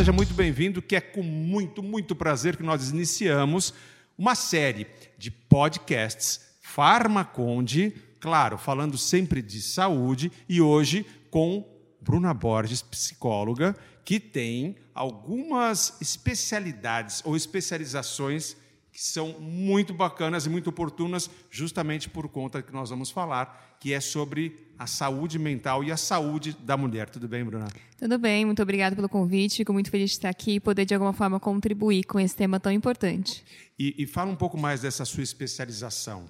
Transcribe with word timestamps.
seja 0.00 0.12
muito 0.12 0.32
bem-vindo, 0.32 0.80
que 0.80 0.96
é 0.96 1.00
com 1.02 1.22
muito, 1.22 1.82
muito 1.82 2.16
prazer 2.16 2.56
que 2.56 2.62
nós 2.62 2.88
iniciamos 2.88 3.74
uma 4.16 4.34
série 4.34 4.86
de 5.18 5.30
podcasts 5.30 6.40
Farmaconde, 6.62 7.92
claro, 8.18 8.56
falando 8.56 8.96
sempre 8.96 9.42
de 9.42 9.60
saúde 9.60 10.32
e 10.48 10.58
hoje 10.58 11.04
com 11.30 11.68
Bruna 12.00 12.32
Borges, 12.32 12.80
psicóloga, 12.80 13.76
que 14.02 14.18
tem 14.18 14.76
algumas 14.94 16.00
especialidades 16.00 17.20
ou 17.22 17.36
especializações 17.36 18.56
que 18.90 19.02
são 19.02 19.38
muito 19.38 19.92
bacanas 19.92 20.46
e 20.46 20.48
muito 20.48 20.70
oportunas, 20.70 21.28
justamente 21.50 22.08
por 22.08 22.26
conta 22.26 22.62
que 22.62 22.72
nós 22.72 22.88
vamos 22.88 23.10
falar, 23.10 23.76
que 23.78 23.92
é 23.92 24.00
sobre 24.00 24.69
a 24.80 24.86
saúde 24.86 25.38
mental 25.38 25.84
e 25.84 25.92
a 25.92 25.96
saúde 25.96 26.56
da 26.58 26.74
mulher. 26.74 27.10
Tudo 27.10 27.28
bem, 27.28 27.44
Bruna? 27.44 27.68
Tudo 27.98 28.18
bem, 28.18 28.46
muito 28.46 28.62
obrigada 28.62 28.96
pelo 28.96 29.10
convite. 29.10 29.58
Fico 29.58 29.74
muito 29.74 29.90
feliz 29.90 30.08
de 30.08 30.16
estar 30.16 30.30
aqui 30.30 30.52
e 30.52 30.60
poder, 30.60 30.86
de 30.86 30.94
alguma 30.94 31.12
forma, 31.12 31.38
contribuir 31.38 32.04
com 32.04 32.18
esse 32.18 32.34
tema 32.34 32.58
tão 32.58 32.72
importante. 32.72 33.44
E, 33.78 33.94
e 33.98 34.06
fala 34.06 34.30
um 34.30 34.36
pouco 34.36 34.56
mais 34.56 34.80
dessa 34.80 35.04
sua 35.04 35.22
especialização. 35.22 36.24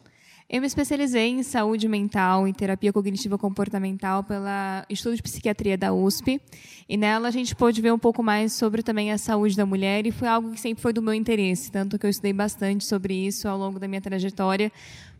Eu 0.52 0.60
me 0.60 0.66
especializei 0.66 1.28
em 1.28 1.44
saúde 1.44 1.86
mental 1.86 2.48
e 2.48 2.52
terapia 2.52 2.92
cognitiva 2.92 3.38
comportamental 3.38 4.24
pela 4.24 4.84
Instituto 4.90 5.14
de 5.14 5.22
Psiquiatria 5.22 5.78
da 5.78 5.92
USP. 5.92 6.40
E 6.88 6.96
nela 6.96 7.28
a 7.28 7.30
gente 7.30 7.54
pôde 7.54 7.80
ver 7.80 7.92
um 7.92 7.98
pouco 7.98 8.20
mais 8.20 8.52
sobre 8.52 8.82
também 8.82 9.12
a 9.12 9.16
saúde 9.16 9.56
da 9.56 9.64
mulher 9.64 10.08
e 10.08 10.10
foi 10.10 10.26
algo 10.26 10.50
que 10.50 10.60
sempre 10.60 10.82
foi 10.82 10.92
do 10.92 11.00
meu 11.00 11.14
interesse, 11.14 11.70
tanto 11.70 11.96
que 11.96 12.04
eu 12.04 12.10
estudei 12.10 12.32
bastante 12.32 12.84
sobre 12.84 13.14
isso 13.14 13.46
ao 13.46 13.56
longo 13.56 13.78
da 13.78 13.86
minha 13.86 14.00
trajetória, 14.00 14.72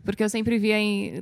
porque 0.03 0.21
eu 0.21 0.27
sempre 0.27 0.57
via, 0.59 0.75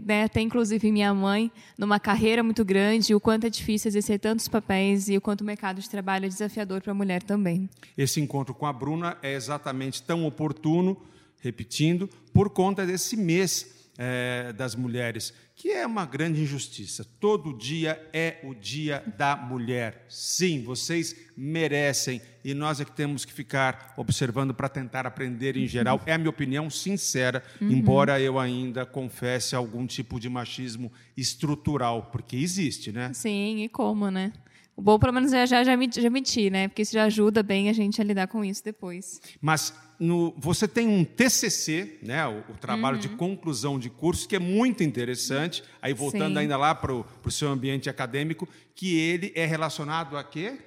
né, 0.04 0.24
até 0.24 0.42
inclusive 0.42 0.92
minha 0.92 1.14
mãe, 1.14 1.52
numa 1.78 2.00
carreira 2.00 2.42
muito 2.42 2.66
grande, 2.66 3.14
o 3.14 3.20
quanto 3.20 3.46
é 3.46 3.50
difícil 3.52 3.90
exercer 3.90 4.20
tantos 4.20 4.48
papéis 4.48 5.08
e 5.08 5.18
o 5.18 5.22
quanto 5.22 5.42
o 5.42 5.46
mercado 5.46 5.80
de 5.80 5.88
trabalho 5.88 6.26
é 6.26 6.30
desafiador 6.30 6.82
para 6.82 6.94
a 6.94 6.96
mulher 6.96 7.22
também. 7.22 7.70
Esse 7.96 8.20
encontro 8.20 8.56
com 8.56 8.66
a 8.66 8.74
Bruna 8.74 9.18
é 9.22 9.36
exatamente 9.36 10.02
tão 10.02 10.26
oportuno, 10.26 10.98
repetindo, 11.42 12.10
por 12.34 12.50
conta 12.50 12.88
desse 12.88 13.16
mês 13.16 13.78
é, 14.02 14.54
das 14.54 14.76
mulheres, 14.76 15.34
que 15.54 15.70
é 15.70 15.86
uma 15.86 16.06
grande 16.06 16.42
injustiça. 16.42 17.06
Todo 17.20 17.58
dia 17.58 18.02
é 18.14 18.38
o 18.44 18.56
dia 18.56 19.04
da 19.18 19.36
mulher. 19.36 20.06
Sim, 20.08 20.64
vocês 20.64 21.14
merecem 21.36 22.22
e 22.42 22.54
nós 22.54 22.80
é 22.80 22.86
que 22.86 22.94
temos 22.94 23.26
que 23.26 23.34
ficar 23.34 23.94
observando 23.98 24.54
para 24.54 24.70
tentar 24.70 25.06
aprender 25.06 25.58
em 25.58 25.68
geral. 25.68 26.02
É 26.06 26.14
a 26.14 26.18
minha 26.18 26.30
opinião 26.30 26.70
sincera, 26.70 27.44
uhum. 27.60 27.72
embora 27.72 28.22
eu 28.22 28.40
ainda 28.40 28.86
confesse 28.86 29.54
algum 29.54 29.86
tipo 29.86 30.18
de 30.18 30.30
machismo 30.30 30.90
estrutural, 31.18 32.04
porque 32.04 32.38
existe, 32.38 32.94
né? 32.94 33.12
Sim, 33.14 33.64
e 33.64 33.68
como, 33.68 34.10
né? 34.10 34.32
O 34.78 34.82
bom, 34.82 34.98
pelo 34.98 35.12
menos, 35.12 35.34
é 35.34 35.46
já, 35.46 35.62
já, 35.62 35.76
já 35.76 36.10
mentir, 36.10 36.50
né? 36.50 36.70
Porque 36.70 36.84
isso 36.84 36.94
já 36.94 37.04
ajuda 37.04 37.44
bem 37.44 37.68
a 37.68 37.74
gente 37.74 38.00
a 38.00 38.04
lidar 38.06 38.28
com 38.28 38.46
isso 38.46 38.64
depois. 38.64 39.20
Mas 39.42 39.74
no, 40.00 40.34
você 40.38 40.68
tem 40.68 40.88
um 40.88 41.04
TCC, 41.04 41.98
né, 42.02 42.26
o, 42.26 42.40
o 42.52 42.58
trabalho 42.58 42.96
uhum. 42.96 43.02
de 43.02 43.10
conclusão 43.10 43.78
de 43.78 43.90
curso, 43.90 44.28
que 44.28 44.36
é 44.36 44.40
muito 44.40 44.84
interessante. 44.84 45.64
Aí, 45.82 45.94
voltando 45.94 46.34
Sim. 46.34 46.40
ainda 46.40 46.56
lá 46.56 46.74
para 46.74 46.94
o 46.94 47.06
seu 47.30 47.50
ambiente 47.50 47.90
acadêmico, 47.90 48.48
que 48.74 48.98
ele 48.98 49.34
é 49.36 49.46
relacionado 49.46 50.18
a 50.18 50.24
quê? 50.24 50.58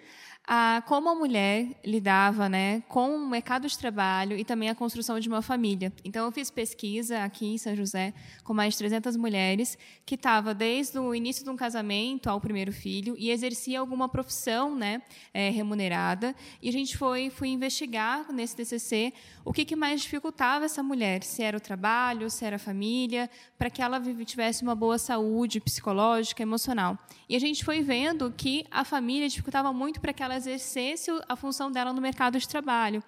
A 0.47 0.83
como 0.87 1.09
a 1.09 1.15
mulher 1.15 1.69
lidava 1.85 2.49
né, 2.49 2.83
com 2.89 3.15
o 3.15 3.29
mercado 3.29 3.69
de 3.69 3.79
trabalho 3.79 4.37
e 4.37 4.45
também 4.45 4.69
a 4.69 4.75
construção 4.75 5.21
de 5.21 5.29
uma 5.29 5.41
família. 5.41 5.93
Então, 6.05 6.27
eu 6.27 6.33
fiz 6.33 6.51
pesquisa 6.51 7.23
aqui 7.23 7.47
em 7.47 7.59
São 7.59 7.77
José 7.77 8.13
com 8.43 8.53
mais 8.53 8.75
de 8.75 8.79
300 8.79 9.17
mulheres 9.17 9.79
que 10.05 10.17
estavam 10.17 10.55
desde 10.55 10.99
o 10.99 11.15
início 11.15 11.45
de 11.45 11.51
um 11.51 11.57
casamento 11.57 12.29
ao 12.29 12.41
primeiro 12.41 12.73
filho 12.73 13.15
e 13.17 13.31
exercia 13.31 13.79
alguma 13.79 14.09
profissão 14.09 14.75
né, 14.75 15.03
é, 15.33 15.49
remunerada. 15.51 16.35
E 16.61 16.69
a 16.69 16.73
gente 16.73 16.97
foi, 16.99 17.31
foi 17.31 17.49
investigar 17.49 18.33
nesse 18.33 18.57
TCC 18.57 19.13
o 19.45 19.53
que, 19.53 19.65
que 19.65 19.77
mais 19.77 20.03
dificultava 20.03 20.65
essa 20.65 20.83
mulher, 20.83 21.23
se 21.23 21.43
era 21.43 21.57
o 21.57 21.61
trabalho, 21.61 22.29
se 22.29 22.45
era 22.45 22.57
a 22.57 22.59
família, 22.59 23.31
para 23.57 23.71
que 23.71 23.81
ela 23.81 24.01
tivesse 24.25 24.63
uma 24.63 24.75
boa 24.75 24.99
saúde 24.99 25.61
psicológica, 25.61 26.43
emocional. 26.43 26.99
E 27.29 27.37
a 27.37 27.39
gente 27.39 27.65
foi 27.65 27.81
vendo 27.81 28.33
que 28.37 28.65
a 28.71 28.85
família 28.85 29.29
dificultava 29.29 29.73
muito 29.73 30.01
para 30.01 30.13
que 30.13 30.23
ela 30.23 30.32
exercesse 30.37 31.11
a 31.29 31.37
função 31.37 31.71
dela 31.71 31.93
no 31.93 32.01
mercado 32.01 32.39
de 32.39 32.49
trabalho 32.49 33.03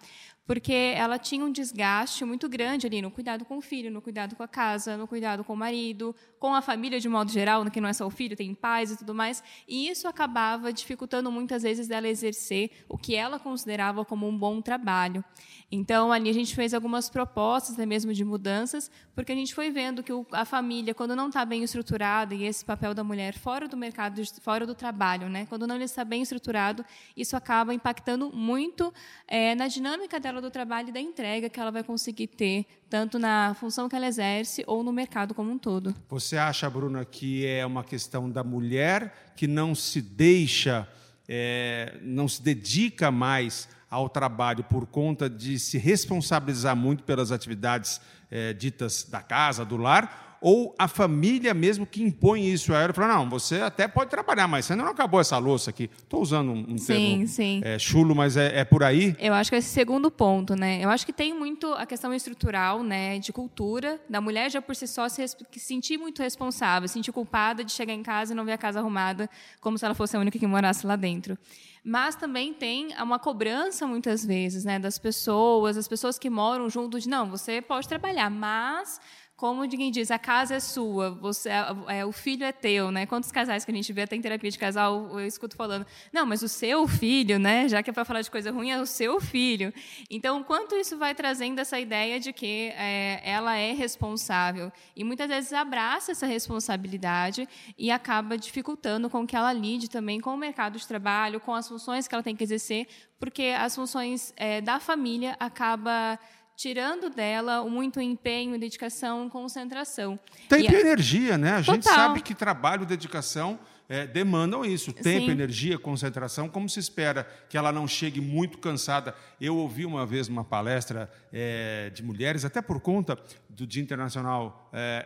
porque 0.47 0.93
ela 0.95 1.19
tinha 1.19 1.45
um 1.45 1.51
desgaste 1.51 2.25
muito 2.25 2.49
grande 2.49 2.87
ali 2.87 3.01
no 3.01 3.11
cuidado 3.11 3.45
com 3.45 3.57
o 3.57 3.62
filho, 3.62 3.91
no 3.91 4.03
cuidado 4.03 4.37
com 4.37 4.43
a 4.43 4.49
casa, 4.49 4.97
no 4.97 5.07
cuidado 5.07 5.43
com 5.43 5.55
o 5.55 5.57
marido, 5.57 6.15
com 6.44 6.53
a 6.53 6.60
família 6.60 7.00
de 7.00 7.09
modo 7.09 7.32
geral, 7.32 7.65
que 7.71 7.81
não 7.81 7.88
é 7.88 7.94
só 7.94 8.06
o 8.06 8.10
filho, 8.10 8.37
tem 8.37 8.53
pais 8.53 8.91
e 8.91 8.99
tudo 8.99 9.15
mais, 9.15 9.43
e 9.66 9.88
isso 9.88 10.06
acabava 10.06 10.71
dificultando 10.75 11.32
muitas 11.32 11.62
vezes 11.62 11.88
dela 11.88 12.06
exercer 12.06 12.71
o 12.87 12.99
que 12.99 13.15
ela 13.15 13.38
considerava 13.38 14.05
como 14.05 14.28
um 14.28 14.37
bom 14.37 14.60
trabalho. 14.60 15.25
Então, 15.72 16.12
ali 16.12 16.28
a 16.28 16.34
gente 16.34 16.54
fez 16.54 16.75
algumas 16.75 17.09
propostas, 17.09 17.72
até 17.72 17.87
mesmo 17.87 18.12
de 18.12 18.22
mudanças, 18.27 18.91
porque 19.15 19.33
a 19.33 19.34
gente 19.34 19.54
foi 19.54 19.71
vendo 19.71 20.03
que 20.03 20.12
a 20.33 20.44
família, 20.44 20.93
quando 20.93 21.16
não 21.16 21.28
está 21.28 21.47
bem 21.47 21.65
estruturada, 21.65 22.34
e 22.34 22.44
esse 22.44 22.62
papel 22.62 22.93
da 22.93 23.03
mulher 23.03 23.33
fora 23.33 23.66
do 23.66 23.75
mercado, 23.75 24.21
fora 24.43 24.66
do 24.66 24.75
trabalho, 24.75 25.31
né? 25.31 25.47
quando 25.49 25.66
não 25.66 25.81
está 25.81 26.04
bem 26.04 26.21
estruturado, 26.21 26.84
isso 27.16 27.37
acaba 27.38 27.72
impactando 27.72 28.31
muito 28.31 28.93
é, 29.27 29.54
na 29.54 29.66
dinâmica 29.66 30.21
dela 30.21 30.43
do 30.43 30.50
trabalho 30.50 30.91
e 30.91 30.93
da 30.93 31.00
entrega 31.00 31.49
que 31.49 31.59
ela 31.59 31.71
vai 31.71 31.83
conseguir 31.83 32.27
ter, 32.27 32.66
tanto 32.94 33.19
na 33.19 33.53
função 33.55 33.88
que 33.88 33.97
ela 33.97 34.06
exerce 34.06 34.62
ou 34.69 34.84
no 34.84 34.93
mercado 34.93 35.34
como 35.34 35.50
um 35.50 35.59
todo. 35.59 35.93
Você 36.09 36.37
acha, 36.37 36.71
Bruna, 36.71 37.05
que 37.05 37.44
é 37.44 37.66
uma 37.66 37.82
questão 37.82 38.31
da 38.31 38.44
mulher 38.44 39.32
que 39.34 39.49
não 39.49 39.75
se 39.75 40.00
deixa, 40.00 40.87
é, 41.28 41.99
não 42.03 42.28
se 42.28 42.41
dedica 42.41 43.10
mais 43.10 43.69
ao 43.91 44.09
trabalho 44.09 44.62
por 44.62 44.87
conta 44.87 45.28
de 45.28 45.59
se 45.59 45.77
responsabilizar 45.77 46.77
muito 46.77 47.03
pelas 47.03 47.33
atividades 47.33 48.00
é, 48.31 48.53
ditas 48.53 49.03
da 49.03 49.21
casa, 49.21 49.65
do 49.65 49.77
lar, 49.77 50.34
ou 50.44 50.75
a 50.78 50.87
família 50.87 51.55
mesmo 51.55 51.87
que 51.87 52.03
impõe 52.03 52.47
isso 52.53 52.75
a 52.75 52.78
ela, 52.78 52.93
fala, 52.93 53.15
não, 53.15 53.31
você 53.31 53.62
até 53.62 53.88
pode 53.88 54.10
trabalhar, 54.10 54.47
mas 54.47 54.66
você 54.66 54.77
não 54.77 54.87
acabou 54.88 55.19
essa 55.19 55.38
louça 55.38 55.71
aqui. 55.71 55.88
Estou 55.97 56.21
usando 56.21 56.53
um, 56.53 56.77
sim, 56.77 56.84
termo 56.84 57.27
sim. 57.27 57.60
É, 57.65 57.78
chulo, 57.78 58.15
mas 58.15 58.37
é, 58.37 58.59
é, 58.59 58.62
por 58.62 58.83
aí? 58.83 59.16
Eu 59.19 59.33
acho 59.33 59.50
que 59.50 59.56
é 59.56 59.59
esse 59.59 59.71
segundo 59.71 60.10
ponto, 60.10 60.54
né? 60.54 60.84
Eu 60.84 60.91
acho 60.91 61.06
que 61.06 61.15
tem 61.15 61.33
muito 61.33 61.72
a 61.72 61.87
questão 61.87 62.12
estrutural, 62.12 62.83
né, 62.83 63.19
de 63.19 63.33
cultura, 63.33 63.99
da 64.06 64.21
mulher 64.21 64.50
já 64.50 64.60
por 64.60 64.77
si 64.77 64.87
só 64.87 65.09
se 65.09 65.25
sentir 65.56 65.97
muito 65.97 66.22
responsável, 66.22 66.87
sentir 66.91 67.10
culpada 67.10 67.65
de 67.65 67.72
chegar 67.72 67.94
em 67.94 68.03
casa 68.03 68.34
e 68.34 68.37
não 68.37 68.44
ver 68.44 68.53
a 68.53 68.59
casa 68.59 68.81
arrumada, 68.81 69.31
como 69.62 69.78
se 69.78 69.84
ela 69.87 69.94
fosse 69.94 70.15
a 70.15 70.21
única 70.21 70.38
que 70.38 70.47
morasse 70.47 70.87
lá 70.87 70.94
dentro 70.94 71.38
mas 71.87 72.16
também 72.16 72.54
tem 72.54 72.94
uma 72.99 73.19
cobrança 73.19 73.87
muitas 73.87 74.25
vezes, 74.25 74.65
né, 74.65 74.78
das 74.78 74.99
pessoas, 74.99 75.77
as 75.77 75.87
pessoas 75.87 76.19
que 76.19 76.31
moram 76.31 76.71
junto 76.71 76.99
de 76.99 77.06
não, 77.06 77.28
você 77.28 77.60
pode 77.60 77.87
trabalhar, 77.87 78.31
mas 78.31 78.99
como 79.44 79.62
ninguém 79.62 79.91
diz, 79.91 80.10
a 80.10 80.19
casa 80.19 80.55
é 80.55 80.59
sua, 80.59 81.10
você, 81.10 81.50
é, 81.50 81.99
é, 81.99 82.06
o 82.06 82.12
filho 82.12 82.47
é 82.47 82.50
teu, 82.50 82.91
né? 82.91 83.05
Quantos 83.05 83.31
casais 83.31 83.62
que 83.62 83.71
a 83.71 83.75
gente 83.75 83.93
vê 83.93 84.00
até 84.00 84.16
em 84.16 84.21
terapia 84.22 84.50
de 84.50 84.59
casal, 84.59 85.21
eu 85.21 85.27
escuto 85.27 85.55
falando, 85.55 85.84
não, 86.10 86.25
mas 86.25 86.43
o 86.43 86.49
seu 86.49 86.88
filho, 86.88 87.38
né? 87.38 87.69
Já 87.69 87.83
que 87.83 87.91
é 87.91 87.93
para 87.93 88.06
falar 88.06 88.22
de 88.22 88.31
coisa 88.31 88.50
ruim, 88.50 88.71
é 88.71 88.81
o 88.81 88.87
seu 88.87 89.21
filho. 89.21 89.71
Então, 90.09 90.43
quanto 90.43 90.75
isso 90.75 90.97
vai 90.97 91.15
trazendo 91.15 91.59
essa 91.59 91.78
ideia 91.78 92.19
de 92.19 92.33
que 92.33 92.72
é, 92.75 93.21
ela 93.22 93.54
é 93.54 93.72
responsável 93.72 94.72
e 94.97 95.04
muitas 95.04 95.28
vezes 95.28 95.53
abraça 95.53 96.12
essa 96.12 96.25
responsabilidade 96.25 97.47
e 97.77 97.91
acaba 97.91 98.38
dificultando 98.38 99.10
com 99.10 99.27
que 99.27 99.37
ela 99.37 99.53
lide 99.53 99.91
também 99.91 100.22
com 100.22 100.31
o 100.31 100.38
mercado 100.38 100.78
de 100.78 100.88
trabalho, 100.88 101.38
com 101.38 101.54
as 101.54 101.69
funções 101.69 102.09
que 102.09 102.15
ela 102.15 102.25
tem 102.25 102.34
que 102.34 102.43
exercer, 102.43 102.87
porque 103.21 103.54
as 103.59 103.75
funções 103.75 104.33
é, 104.38 104.62
da 104.62 104.81
família 104.81 105.37
acaba 105.38 106.19
tirando 106.56 107.10
dela 107.10 107.65
muito 107.69 108.00
empenho, 108.00 108.59
dedicação, 108.59 109.28
concentração. 109.28 110.19
Tempo 110.48 110.72
e, 110.72 110.75
e 110.75 110.81
energia, 110.81 111.37
né? 111.37 111.53
A 111.53 111.59
Total. 111.59 111.75
gente 111.75 111.84
sabe 111.84 112.22
que 112.22 112.34
trabalho, 112.34 112.87
dedicação 112.87 113.59
é, 113.88 114.06
demandam 114.06 114.65
isso, 114.65 114.92
tempo, 114.92 115.27
Sim. 115.27 115.30
energia, 115.30 115.78
concentração. 115.78 116.48
Como 116.48 116.68
se 116.68 116.80
espera 116.80 117.28
que 117.48 117.56
ela 117.56 117.71
não 117.71 117.86
chegue 117.86 118.21
muito 118.21 118.59
cansada? 118.59 119.15
Eu 119.41 119.56
ouvi 119.56 119.84
uma 119.84 120.06
vez 120.06 120.28
uma 120.28 120.45
palestra 120.45 121.10
é, 121.33 121.91
de 121.91 122.03
mulheres, 122.03 122.45
até 122.45 122.62
por 122.62 122.80
conta 122.80 123.18
do 123.48 123.66
Dia 123.66 123.83
Internacional 123.83 124.71
é, 124.72 125.04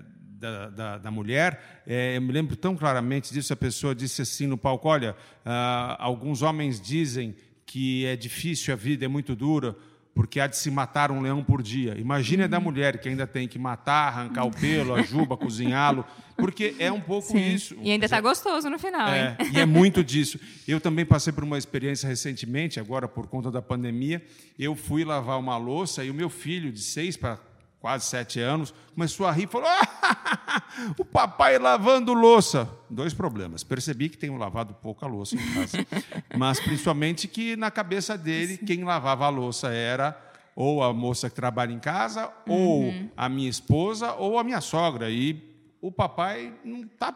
é 0.00 0.02
da, 0.38 0.68
da, 0.68 0.98
da, 0.98 1.10
mulher. 1.10 1.82
É, 1.84 2.16
eu 2.16 2.22
me 2.22 2.32
lembro 2.32 2.54
tão 2.54 2.76
claramente 2.76 3.32
disso. 3.32 3.52
A 3.52 3.56
pessoa 3.56 3.94
disse 3.94 4.22
assim 4.22 4.46
no 4.46 4.56
palco: 4.56 4.86
Olha, 4.88 5.16
ah, 5.44 5.96
alguns 5.98 6.42
homens 6.42 6.80
dizem 6.80 7.34
que 7.66 8.06
é 8.06 8.14
difícil, 8.14 8.72
a 8.72 8.76
vida 8.76 9.04
é 9.04 9.08
muito 9.08 9.34
dura 9.34 9.76
porque 10.18 10.40
há 10.40 10.48
de 10.48 10.56
se 10.56 10.68
matar 10.68 11.12
um 11.12 11.20
leão 11.20 11.44
por 11.44 11.62
dia. 11.62 11.96
Imagine 11.96 12.42
a 12.42 12.46
da 12.48 12.58
mulher 12.58 12.98
que 12.98 13.08
ainda 13.08 13.24
tem 13.24 13.46
que 13.46 13.56
matar, 13.56 14.08
arrancar 14.08 14.46
o 14.46 14.50
pelo, 14.50 14.92
a 14.96 15.00
juba, 15.00 15.36
cozinhá-lo, 15.38 16.04
porque 16.36 16.74
é 16.80 16.90
um 16.90 17.00
pouco 17.00 17.28
Sim. 17.28 17.54
isso. 17.54 17.76
E 17.80 17.92
ainda 17.92 18.04
está 18.04 18.20
gostoso 18.20 18.68
no 18.68 18.80
final. 18.80 19.10
É, 19.10 19.36
hein? 19.38 19.50
e 19.54 19.60
é 19.60 19.64
muito 19.64 20.02
disso. 20.02 20.36
Eu 20.66 20.80
também 20.80 21.06
passei 21.06 21.32
por 21.32 21.44
uma 21.44 21.56
experiência 21.56 22.08
recentemente, 22.08 22.80
agora 22.80 23.06
por 23.06 23.28
conta 23.28 23.48
da 23.48 23.62
pandemia. 23.62 24.20
Eu 24.58 24.74
fui 24.74 25.04
lavar 25.04 25.38
uma 25.38 25.56
louça 25.56 26.02
e 26.02 26.10
o 26.10 26.14
meu 26.14 26.28
filho, 26.28 26.72
de 26.72 26.80
seis 26.80 27.16
para 27.16 27.38
quase 27.80 28.06
sete 28.06 28.40
anos, 28.40 28.74
começou 28.94 29.26
a 29.26 29.32
rir 29.32 29.44
e 29.44 29.46
falou: 29.46 29.68
ah, 29.70 30.62
o 30.98 31.04
papai 31.04 31.58
lavando 31.58 32.12
louça. 32.12 32.68
Dois 32.90 33.14
problemas. 33.14 33.62
Percebi 33.62 34.08
que 34.08 34.16
tenho 34.16 34.36
lavado 34.36 34.74
pouca 34.74 35.06
louça 35.06 35.36
em 35.36 35.54
casa. 35.54 35.86
Mas 36.36 36.60
principalmente 36.60 37.28
que 37.28 37.56
na 37.56 37.70
cabeça 37.70 38.16
dele, 38.16 38.58
quem 38.58 38.84
lavava 38.84 39.26
a 39.26 39.28
louça 39.28 39.68
era 39.68 40.24
ou 40.60 40.82
a 40.82 40.92
moça 40.92 41.30
que 41.30 41.36
trabalha 41.36 41.72
em 41.72 41.78
casa, 41.78 42.32
uhum. 42.44 42.52
ou 42.52 42.94
a 43.16 43.28
minha 43.28 43.48
esposa, 43.48 44.14
ou 44.14 44.40
a 44.40 44.42
minha 44.42 44.60
sogra. 44.60 45.08
E 45.08 45.40
o 45.80 45.92
papai 45.92 46.52
não 46.64 46.80
está 46.80 47.12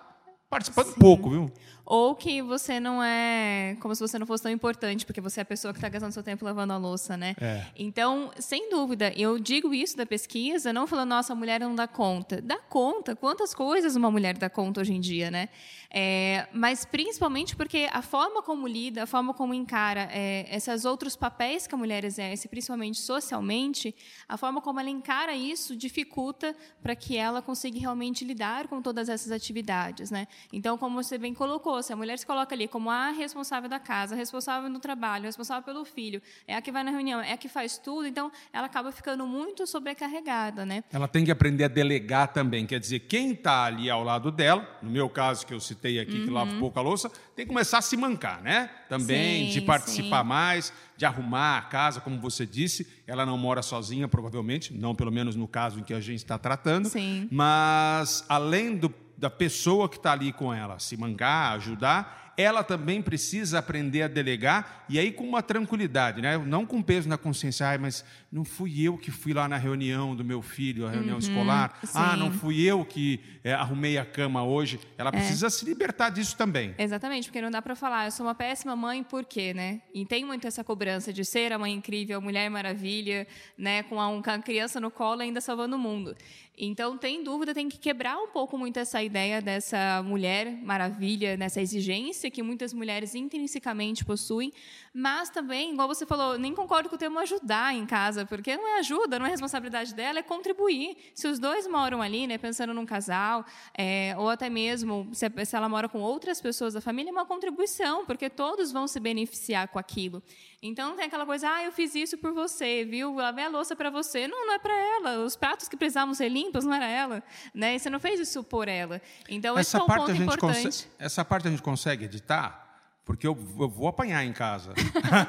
participando 0.48 0.94
Sim. 0.94 1.00
pouco, 1.00 1.28
viu? 1.28 1.52
Ou 1.84 2.14
que 2.14 2.40
você 2.40 2.78
não 2.78 3.02
é. 3.02 3.76
Como 3.80 3.94
se 3.94 4.00
você 4.00 4.18
não 4.18 4.26
fosse 4.26 4.42
tão 4.42 4.52
importante, 4.52 5.04
porque 5.04 5.20
você 5.20 5.40
é 5.40 5.42
a 5.42 5.44
pessoa 5.44 5.72
que 5.72 5.78
está 5.78 5.88
gastando 5.88 6.12
seu 6.12 6.22
tempo 6.22 6.44
lavando 6.44 6.72
a 6.72 6.76
louça, 6.76 7.16
né? 7.16 7.34
É. 7.40 7.66
Então, 7.76 8.30
sem 8.38 8.70
dúvida, 8.70 9.12
eu 9.16 9.38
digo 9.38 9.74
isso 9.74 9.96
da 9.96 10.06
pesquisa, 10.06 10.72
não 10.72 10.86
falando, 10.86 11.10
nossa, 11.10 11.32
a 11.32 11.36
mulher 11.36 11.60
não 11.60 11.74
dá 11.74 11.88
conta. 11.88 12.40
Dá 12.40 12.58
conta. 12.58 13.16
Quantas 13.16 13.52
coisas 13.52 13.96
uma 13.96 14.10
mulher 14.10 14.38
dá 14.38 14.48
conta 14.48 14.80
hoje 14.80 14.92
em 14.92 15.00
dia, 15.00 15.30
né? 15.30 15.48
É, 15.94 16.48
mas 16.54 16.86
principalmente 16.86 17.54
porque 17.54 17.86
a 17.92 18.00
forma 18.00 18.42
como 18.42 18.66
lida, 18.66 19.02
a 19.02 19.06
forma 19.06 19.34
como 19.34 19.52
encara 19.52 20.08
é, 20.10 20.46
esses 20.50 20.86
outros 20.86 21.14
papéis 21.16 21.66
que 21.66 21.74
a 21.74 21.78
mulher 21.78 22.02
exerce, 22.02 22.48
principalmente 22.48 22.98
socialmente, 22.98 23.94
a 24.26 24.38
forma 24.38 24.62
como 24.62 24.80
ela 24.80 24.88
encara 24.88 25.34
isso 25.34 25.76
dificulta 25.76 26.56
para 26.82 26.96
que 26.96 27.18
ela 27.18 27.42
consiga 27.42 27.78
realmente 27.78 28.24
lidar 28.24 28.68
com 28.68 28.80
todas 28.80 29.10
essas 29.10 29.30
atividades, 29.30 30.10
né? 30.10 30.26
Então, 30.50 30.78
como 30.78 31.02
você 31.02 31.18
bem 31.18 31.34
colocou, 31.34 31.71
se 31.80 31.92
a 31.92 31.96
mulher 31.96 32.18
se 32.18 32.26
coloca 32.26 32.54
ali 32.54 32.66
como 32.66 32.90
a 32.90 33.10
responsável 33.10 33.68
da 33.68 33.78
casa, 33.78 34.16
responsável 34.16 34.68
no 34.68 34.80
trabalho, 34.80 35.24
responsável 35.24 35.62
pelo 35.62 35.84
filho, 35.84 36.20
é 36.46 36.56
a 36.56 36.60
que 36.60 36.72
vai 36.72 36.82
na 36.82 36.90
reunião, 36.90 37.20
é 37.20 37.32
a 37.32 37.36
que 37.36 37.48
faz 37.48 37.78
tudo, 37.78 38.06
então 38.06 38.32
ela 38.52 38.66
acaba 38.66 38.90
ficando 38.90 39.26
muito 39.26 39.66
sobrecarregada, 39.66 40.66
né? 40.66 40.82
Ela 40.92 41.06
tem 41.06 41.24
que 41.24 41.30
aprender 41.30 41.64
a 41.64 41.68
delegar 41.68 42.32
também, 42.32 42.66
quer 42.66 42.80
dizer, 42.80 43.00
quem 43.00 43.32
está 43.32 43.64
ali 43.64 43.88
ao 43.88 44.02
lado 44.02 44.32
dela, 44.32 44.68
no 44.82 44.90
meu 44.90 45.08
caso 45.08 45.46
que 45.46 45.54
eu 45.54 45.60
citei 45.60 45.92
citei 45.92 45.98
aqui, 45.98 46.18
uhum. 46.18 46.24
que 46.24 46.30
lava 46.30 46.54
pouca 46.58 46.80
louça, 46.80 47.10
tem 47.34 47.44
que 47.44 47.52
começar 47.52 47.78
a 47.78 47.82
se 47.82 47.96
mancar, 47.96 48.42
né? 48.42 48.70
Também, 48.88 49.46
sim, 49.46 49.52
de 49.52 49.60
participar 49.62 50.22
sim. 50.22 50.28
mais, 50.28 50.72
de 50.96 51.04
arrumar 51.04 51.58
a 51.58 51.62
casa, 51.62 52.00
como 52.00 52.20
você 52.20 52.46
disse. 52.46 52.86
Ela 53.06 53.26
não 53.26 53.36
mora 53.36 53.62
sozinha, 53.62 54.06
provavelmente, 54.06 54.72
não 54.72 54.94
pelo 54.94 55.10
menos 55.10 55.34
no 55.34 55.48
caso 55.48 55.80
em 55.80 55.82
que 55.82 55.92
a 55.92 56.00
gente 56.00 56.18
está 56.18 56.38
tratando. 56.38 56.88
Sim. 56.88 57.28
Mas, 57.30 58.24
além 58.28 58.76
do, 58.76 58.92
da 59.22 59.30
pessoa 59.30 59.88
que 59.88 59.98
está 59.98 60.10
ali 60.10 60.32
com 60.32 60.52
ela, 60.52 60.80
se 60.80 60.96
mancar, 60.96 61.52
ajudar, 61.52 62.31
ela 62.36 62.64
também 62.64 63.02
precisa 63.02 63.58
aprender 63.58 64.02
a 64.02 64.08
delegar 64.08 64.84
e 64.88 64.98
aí 64.98 65.12
com 65.12 65.28
uma 65.28 65.42
tranquilidade, 65.42 66.20
né? 66.20 66.38
não 66.38 66.66
com 66.66 66.82
peso 66.82 67.08
na 67.08 67.18
consciência, 67.18 67.70
ah, 67.70 67.78
mas 67.78 68.04
não 68.30 68.44
fui 68.44 68.82
eu 68.82 68.96
que 68.96 69.10
fui 69.10 69.32
lá 69.32 69.48
na 69.48 69.56
reunião 69.56 70.16
do 70.16 70.24
meu 70.24 70.42
filho, 70.42 70.86
a 70.86 70.90
reunião 70.90 71.14
uhum, 71.14 71.18
escolar, 71.18 71.78
sim. 71.84 71.92
ah, 71.94 72.16
não 72.16 72.32
fui 72.32 72.60
eu 72.62 72.84
que 72.84 73.20
é, 73.44 73.52
arrumei 73.52 73.98
a 73.98 74.04
cama 74.04 74.44
hoje. 74.44 74.80
Ela 74.96 75.10
é. 75.10 75.12
precisa 75.12 75.50
se 75.50 75.64
libertar 75.64 76.10
disso 76.10 76.36
também. 76.36 76.74
Exatamente, 76.78 77.28
porque 77.28 77.40
não 77.40 77.50
dá 77.50 77.60
para 77.60 77.76
falar, 77.76 78.06
eu 78.06 78.10
sou 78.10 78.26
uma 78.26 78.34
péssima 78.34 78.74
mãe, 78.74 79.02
por 79.02 79.24
quê, 79.24 79.52
né? 79.52 79.82
E 79.94 80.04
tem 80.06 80.24
muito 80.24 80.46
essa 80.46 80.64
cobrança 80.64 81.12
de 81.12 81.24
ser 81.24 81.52
a 81.52 81.58
mãe 81.58 81.72
incrível, 81.72 82.18
a 82.18 82.20
mulher 82.20 82.48
maravilha, 82.50 83.26
né? 83.56 83.82
com 83.82 84.00
a 84.00 84.38
criança 84.38 84.80
no 84.80 84.90
colo 84.90 85.20
ainda 85.20 85.40
salvando 85.40 85.76
o 85.76 85.78
mundo. 85.78 86.16
Então, 86.56 86.98
tem 86.98 87.24
dúvida, 87.24 87.54
tem 87.54 87.68
que 87.68 87.78
quebrar 87.78 88.16
um 88.18 88.28
pouco 88.28 88.58
muito 88.58 88.78
essa 88.78 89.02
ideia 89.02 89.40
dessa 89.40 90.02
mulher 90.04 90.52
maravilha, 90.62 91.36
nessa 91.36 91.60
exigência 91.60 92.21
que 92.30 92.42
muitas 92.42 92.72
mulheres 92.72 93.14
intrinsecamente 93.14 94.04
possuem, 94.04 94.52
mas 94.92 95.30
também, 95.30 95.72
igual 95.72 95.88
você 95.88 96.04
falou, 96.04 96.38
nem 96.38 96.54
concordo 96.54 96.88
com 96.88 96.96
o 96.96 96.98
termo 96.98 97.18
ajudar 97.18 97.74
em 97.74 97.86
casa, 97.86 98.26
porque 98.26 98.56
não 98.56 98.66
é 98.68 98.78
ajuda, 98.78 99.18
não 99.18 99.26
é 99.26 99.30
responsabilidade 99.30 99.94
dela, 99.94 100.18
é 100.18 100.22
contribuir. 100.22 100.96
Se 101.14 101.26
os 101.26 101.38
dois 101.38 101.66
moram 101.66 102.02
ali, 102.02 102.26
né, 102.26 102.38
pensando 102.38 102.74
num 102.74 102.86
casal, 102.86 103.44
é, 103.76 104.14
ou 104.18 104.28
até 104.28 104.48
mesmo 104.48 105.08
se, 105.12 105.30
se 105.44 105.56
ela 105.56 105.68
mora 105.68 105.88
com 105.88 106.00
outras 106.00 106.40
pessoas 106.40 106.74
da 106.74 106.80
família, 106.80 107.10
é 107.10 107.12
uma 107.12 107.26
contribuição, 107.26 108.04
porque 108.04 108.28
todos 108.28 108.72
vão 108.72 108.86
se 108.86 108.98
beneficiar 109.00 109.68
com 109.68 109.78
aquilo. 109.78 110.22
Então 110.64 110.90
não 110.90 110.96
tem 110.96 111.06
aquela 111.06 111.26
coisa, 111.26 111.48
ah, 111.52 111.64
eu 111.64 111.72
fiz 111.72 111.92
isso 111.96 112.16
por 112.16 112.32
você, 112.32 112.84
viu? 112.84 113.12
Lavei 113.16 113.44
a 113.44 113.48
louça 113.48 113.74
para 113.74 113.90
você. 113.90 114.28
Não, 114.28 114.46
não 114.46 114.54
é 114.54 114.58
para 114.60 114.72
ela. 114.72 115.24
Os 115.24 115.34
pratos 115.34 115.66
que 115.66 115.76
precisavam 115.76 116.14
ser 116.14 116.28
limpos 116.28 116.64
não 116.64 116.72
era 116.72 116.86
ela, 116.86 117.20
né? 117.52 117.74
E 117.74 117.80
você 117.80 117.90
não 117.90 117.98
fez 117.98 118.20
isso 118.20 118.44
por 118.44 118.68
ela. 118.68 119.02
Então 119.28 119.58
essa 119.58 119.70
esse 119.70 119.76
é 119.76 119.82
um 119.82 119.86
parte 119.86 120.12
ponto 120.12 120.22
importante. 120.22 120.88
Essa 121.00 121.24
parte 121.24 121.48
a 121.48 121.50
gente 121.50 121.62
consegue 121.62 122.06
editar? 122.12 122.62
Porque 123.04 123.26
eu, 123.26 123.36
eu 123.58 123.68
vou 123.68 123.88
apanhar 123.88 124.24
em 124.24 124.32
casa. 124.32 124.72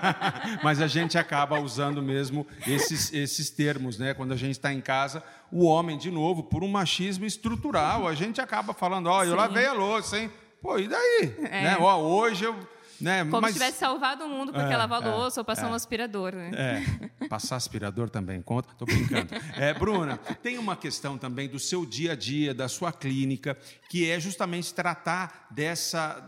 Mas 0.63 0.79
a 0.79 0.87
gente 0.87 1.17
acaba 1.17 1.59
usando 1.59 2.03
mesmo 2.03 2.45
esses, 2.67 3.11
esses 3.11 3.49
termos, 3.49 3.97
né? 3.97 4.13
Quando 4.13 4.31
a 4.31 4.35
gente 4.35 4.51
está 4.51 4.71
em 4.71 4.81
casa, 4.81 5.23
o 5.51 5.65
homem, 5.65 5.97
de 5.97 6.11
novo, 6.11 6.43
por 6.43 6.63
um 6.63 6.67
machismo 6.67 7.25
estrutural, 7.25 8.07
a 8.07 8.13
gente 8.13 8.39
acaba 8.39 8.73
falando, 8.73 9.07
ó, 9.07 9.19
oh, 9.19 9.23
eu 9.23 9.35
lavei 9.35 9.65
a 9.65 9.73
louça, 9.73 10.19
hein? 10.19 10.31
Pô, 10.61 10.77
e 10.77 10.87
daí? 10.87 11.35
É. 11.45 11.63
Né? 11.63 11.77
Ó, 11.79 11.97
hoje 11.97 12.45
eu 12.45 12.55
né? 13.03 13.25
Como 13.25 13.41
Mas... 13.41 13.53
se 13.53 13.59
tivesse 13.59 13.79
salvado 13.79 14.23
o 14.23 14.29
mundo 14.29 14.53
porque 14.53 14.71
é, 14.71 14.77
lavou 14.77 14.99
é, 14.99 15.09
louça 15.09 15.41
ou 15.41 15.45
passou 15.45 15.67
é, 15.67 15.71
um 15.71 15.73
aspirador. 15.73 16.33
Né? 16.33 16.51
É, 16.53 17.27
passar 17.27 17.57
aspirador 17.57 18.09
também 18.09 18.41
conta, 18.41 18.71
estou 18.71 18.87
brincando. 18.87 19.29
É, 19.57 19.73
Bruna, 19.73 20.17
tem 20.41 20.57
uma 20.57 20.75
questão 20.77 21.17
também 21.17 21.49
do 21.49 21.59
seu 21.59 21.85
dia 21.85 22.13
a 22.13 22.15
dia, 22.15 22.53
da 22.53 22.69
sua 22.69 22.93
clínica, 22.93 23.57
que 23.89 24.09
é 24.09 24.19
justamente 24.19 24.73
tratar 24.73 25.47
dessa 25.51 26.21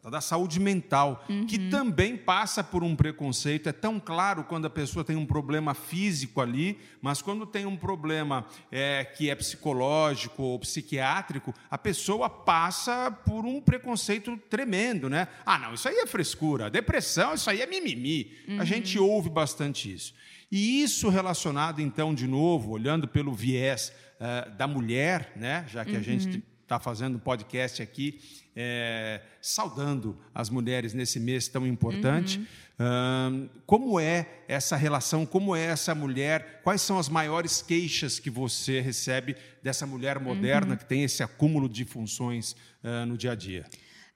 tratar 0.00 0.10
da 0.10 0.20
saúde 0.20 0.58
mental, 0.58 1.24
uhum. 1.28 1.46
que 1.46 1.58
também 1.70 2.16
passa 2.16 2.64
por 2.64 2.82
um 2.82 2.96
preconceito. 2.96 3.68
É 3.68 3.72
tão 3.72 4.00
claro 4.00 4.44
quando 4.44 4.66
a 4.66 4.70
pessoa 4.70 5.04
tem 5.04 5.16
um 5.16 5.26
problema 5.26 5.74
físico 5.74 6.40
ali, 6.40 6.78
mas 7.02 7.20
quando 7.20 7.46
tem 7.46 7.66
um 7.66 7.76
problema 7.76 8.46
é, 8.72 9.04
que 9.04 9.28
é 9.28 9.34
psicológico 9.34 10.42
ou 10.42 10.58
psiquiátrico, 10.58 11.54
a 11.70 11.76
pessoa 11.76 12.30
passa 12.30 13.10
por 13.10 13.44
um 13.44 13.60
preconceito 13.60 14.36
tremendo, 14.48 15.08
né? 15.08 15.28
Ah, 15.44 15.58
não, 15.58 15.74
isso 15.74 15.88
aí 15.88 15.96
é 15.96 16.06
frescura. 16.06 16.70
Depressão, 16.70 17.34
isso 17.34 17.50
aí 17.50 17.60
é 17.60 17.66
mimimi. 17.66 18.32
Uhum. 18.48 18.60
A 18.60 18.64
gente 18.64 18.98
ouve 18.98 19.28
bastante 19.28 19.92
isso. 19.92 20.14
E 20.50 20.82
isso 20.82 21.08
relacionado, 21.08 21.80
então, 21.80 22.12
de 22.12 22.26
novo, 22.26 22.72
olhando 22.72 23.06
pelo 23.06 23.32
viés 23.32 23.92
uh, 24.16 24.50
da 24.56 24.66
mulher, 24.66 25.32
né? 25.36 25.64
já 25.68 25.84
que 25.84 25.92
uhum. 25.92 25.98
a 25.98 26.02
gente 26.02 26.42
está 26.70 26.78
fazendo 26.78 27.16
um 27.16 27.18
podcast 27.18 27.82
aqui, 27.82 28.20
é, 28.54 29.20
saudando 29.42 30.16
as 30.32 30.48
mulheres 30.48 30.94
nesse 30.94 31.18
mês 31.18 31.48
tão 31.48 31.66
importante. 31.66 32.38
Uhum. 32.78 33.48
como 33.66 33.98
é 33.98 34.44
essa 34.46 34.76
relação? 34.76 35.26
Como 35.26 35.54
é 35.56 35.64
essa 35.64 35.96
mulher? 35.96 36.60
Quais 36.62 36.80
são 36.80 36.96
as 36.96 37.08
maiores 37.08 37.60
queixas 37.60 38.20
que 38.20 38.30
você 38.30 38.80
recebe 38.80 39.36
dessa 39.60 39.84
mulher 39.84 40.20
moderna 40.20 40.70
uhum. 40.70 40.76
que 40.76 40.84
tem 40.84 41.02
esse 41.02 41.24
acúmulo 41.24 41.68
de 41.68 41.84
funções 41.84 42.52
uh, 42.84 43.04
no 43.04 43.18
dia 43.18 43.32
a 43.32 43.34
dia? 43.34 43.66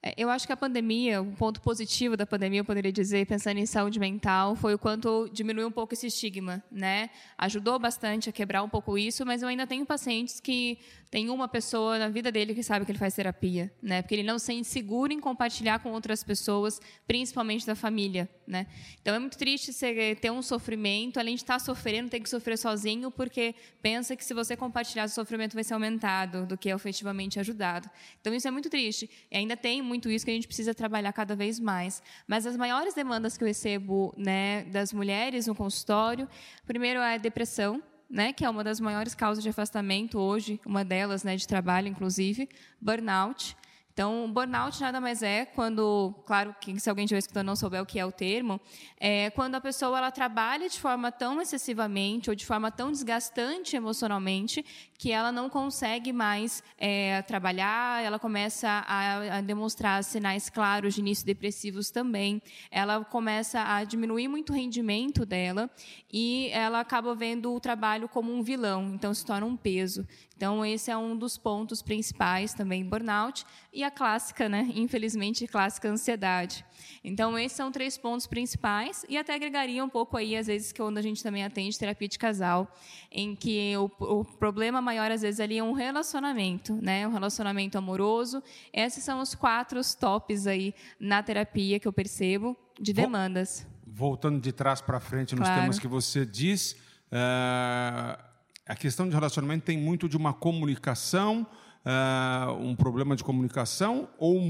É, 0.05 0.13
eu 0.15 0.29
acho 0.29 0.45
que 0.45 0.53
a 0.53 0.57
pandemia, 0.57 1.19
um 1.19 1.33
ponto 1.33 1.59
positivo 1.59 2.15
da 2.15 2.27
pandemia, 2.27 2.59
eu 2.59 2.65
poderia 2.65 2.91
dizer, 2.91 3.25
pensando 3.25 3.57
em 3.57 3.65
saúde 3.65 3.99
mental, 3.99 4.55
foi 4.55 4.75
o 4.75 4.77
quanto 4.77 5.27
diminuiu 5.33 5.67
um 5.67 5.71
pouco 5.71 5.95
esse 5.95 6.05
estigma, 6.05 6.63
né? 6.71 7.09
Ajudou 7.35 7.79
bastante 7.79 8.29
a 8.29 8.31
quebrar 8.31 8.61
um 8.61 8.69
pouco 8.69 8.99
isso, 8.99 9.25
mas 9.25 9.41
eu 9.41 9.47
ainda 9.47 9.65
tenho 9.65 9.83
pacientes 9.83 10.39
que 10.39 10.77
tem 11.15 11.29
uma 11.29 11.47
pessoa 11.47 11.97
na 11.97 12.09
vida 12.09 12.29
dele 12.29 12.53
que 12.53 12.61
sabe 12.61 12.83
que 12.83 12.91
ele 12.91 12.99
faz 12.99 13.15
terapia, 13.15 13.71
né? 13.81 14.01
Porque 14.01 14.15
ele 14.15 14.23
não 14.23 14.37
se 14.37 14.47
sente 14.47 14.67
seguro 14.67 15.13
em 15.13 15.19
compartilhar 15.21 15.79
com 15.79 15.93
outras 15.93 16.21
pessoas, 16.25 16.81
principalmente 17.07 17.65
da 17.65 17.73
família, 17.73 18.27
né? 18.45 18.67
Então 19.01 19.15
é 19.15 19.19
muito 19.19 19.37
triste 19.37 19.71
você 19.71 20.13
ter 20.15 20.29
um 20.29 20.41
sofrimento, 20.41 21.17
além 21.17 21.35
de 21.35 21.41
estar 21.41 21.57
sofrendo, 21.57 22.09
ter 22.09 22.19
que 22.19 22.29
sofrer 22.29 22.57
sozinho, 22.57 23.09
porque 23.09 23.55
pensa 23.81 24.13
que 24.13 24.25
se 24.25 24.33
você 24.33 24.57
compartilhar 24.57 25.05
o 25.05 25.09
sofrimento 25.09 25.53
vai 25.53 25.63
ser 25.63 25.73
aumentado 25.73 26.45
do 26.45 26.57
que 26.57 26.69
é 26.69 26.75
efetivamente 26.75 27.39
ajudado. 27.39 27.89
Então 28.19 28.33
isso 28.33 28.49
é 28.49 28.51
muito 28.51 28.69
triste. 28.69 29.09
E 29.31 29.37
ainda 29.37 29.55
tem 29.55 29.81
muito 29.81 30.11
isso 30.11 30.25
que 30.25 30.31
a 30.31 30.33
gente 30.35 30.47
precisa 30.47 30.75
trabalhar 30.75 31.13
cada 31.13 31.33
vez 31.33 31.61
mais. 31.61 32.03
Mas 32.27 32.45
as 32.45 32.57
maiores 32.57 32.93
demandas 32.93 33.37
que 33.37 33.43
eu 33.45 33.47
recebo 33.47 34.13
né, 34.17 34.65
das 34.65 34.91
mulheres 34.91 35.47
no 35.47 35.55
consultório, 35.55 36.27
primeiro 36.67 36.99
é 36.99 37.13
a 37.13 37.17
depressão, 37.17 37.81
né, 38.09 38.33
que 38.33 38.45
é 38.45 38.49
uma 38.49 38.63
das 38.63 38.79
maiores 38.79 39.15
causas 39.15 39.43
de 39.43 39.49
afastamento 39.49 40.19
hoje, 40.19 40.59
uma 40.65 40.83
delas, 40.83 41.23
né, 41.23 41.35
de 41.35 41.47
trabalho, 41.47 41.87
inclusive, 41.87 42.47
burnout. 42.79 43.55
Então, 43.95 44.29
burnout 44.29 44.81
nada 44.81 44.99
mais 44.99 45.23
é 45.23 45.45
quando, 45.45 46.13
claro, 46.25 46.53
que 46.59 46.77
se 46.81 46.89
alguém 46.89 47.05
estiver 47.05 47.19
escutando 47.19 47.47
não 47.47 47.55
souber 47.55 47.81
o 47.81 47.85
que 47.85 47.97
é 47.97 48.05
o 48.05 48.11
termo, 48.11 48.59
é 48.99 49.29
quando 49.29 49.55
a 49.55 49.61
pessoa 49.61 49.97
ela 49.97 50.11
trabalha 50.11 50.67
de 50.67 50.77
forma 50.77 51.13
tão 51.13 51.41
excessivamente 51.41 52.29
ou 52.29 52.35
de 52.35 52.45
forma 52.45 52.69
tão 52.69 52.91
desgastante 52.91 53.73
emocionalmente 53.73 54.65
que 54.97 55.13
ela 55.13 55.31
não 55.31 55.49
consegue 55.49 56.11
mais 56.11 56.61
é, 56.77 57.21
trabalhar, 57.21 58.03
ela 58.03 58.19
começa 58.19 58.67
a, 58.67 59.37
a, 59.37 59.41
demonstrar 59.41 60.03
sinais 60.03 60.49
claros 60.49 60.95
de 60.95 60.99
início 60.99 61.25
depressivos 61.25 61.89
também, 61.89 62.41
ela 62.69 63.05
começa 63.05 63.61
a 63.61 63.85
diminuir 63.85 64.27
muito 64.27 64.51
o 64.51 64.55
rendimento 64.55 65.25
dela 65.25 65.69
e 66.11 66.49
ela 66.51 66.81
acaba 66.81 67.15
vendo 67.15 67.53
o 67.53 67.61
trabalho 67.61 68.09
como 68.09 68.33
um 68.33 68.43
vilão, 68.43 68.91
então 68.93 69.13
se 69.13 69.25
torna 69.25 69.45
um 69.45 69.55
peso. 69.55 70.05
Então, 70.35 70.65
esse 70.65 70.91
é 70.91 70.97
um 70.97 71.15
dos 71.15 71.37
pontos 71.37 71.81
principais 71.81 72.53
também, 72.53 72.83
burnout. 72.83 73.45
E 73.71 73.83
a 73.83 73.89
clássica, 73.89 74.49
né? 74.49 74.69
Infelizmente, 74.75 75.47
clássica 75.47 75.89
ansiedade. 75.89 76.65
Então, 77.03 77.39
esses 77.39 77.55
são 77.55 77.71
três 77.71 77.97
pontos 77.97 78.27
principais 78.27 79.05
e 79.07 79.17
até 79.17 79.33
agregaria 79.33 79.83
um 79.83 79.87
pouco 79.89 80.17
aí, 80.17 80.35
às 80.35 80.47
vezes, 80.47 80.73
que 80.73 80.81
quando 80.81 80.97
a 80.97 81.01
gente 81.01 81.23
também 81.23 81.43
atende 81.43 81.79
terapia 81.79 82.07
de 82.07 82.19
casal, 82.19 82.69
em 83.09 83.33
que 83.33 83.73
o, 83.77 83.89
o 83.99 84.25
problema 84.25 84.81
maior, 84.81 85.09
às 85.09 85.21
vezes, 85.21 85.39
ali 85.39 85.57
é 85.57 85.63
um 85.63 85.73
relacionamento, 85.73 86.73
né? 86.81 87.07
Um 87.07 87.11
relacionamento 87.11 87.77
amoroso. 87.77 88.43
Esses 88.73 89.03
são 89.03 89.21
os 89.21 89.33
quatro 89.33 89.79
tops 89.97 90.47
aí 90.47 90.73
na 90.99 91.23
terapia 91.23 91.79
que 91.79 91.87
eu 91.87 91.93
percebo 91.93 92.57
de 92.79 92.91
demandas. 92.91 93.65
Voltando 93.87 94.41
de 94.41 94.51
trás 94.51 94.81
para 94.81 94.99
frente 94.99 95.33
nos 95.33 95.45
claro. 95.45 95.61
temas 95.61 95.79
que 95.79 95.87
você 95.87 96.25
diz, 96.25 96.73
uh, 97.11 98.24
a 98.65 98.75
questão 98.75 99.07
de 99.07 99.13
relacionamento 99.13 99.65
tem 99.65 99.77
muito 99.77 100.09
de 100.09 100.17
uma 100.17 100.33
comunicação, 100.33 101.45
uh, 101.85 102.53
um 102.53 102.75
problema 102.75 103.15
de 103.15 103.23
comunicação 103.23 104.09
ou 104.17 104.41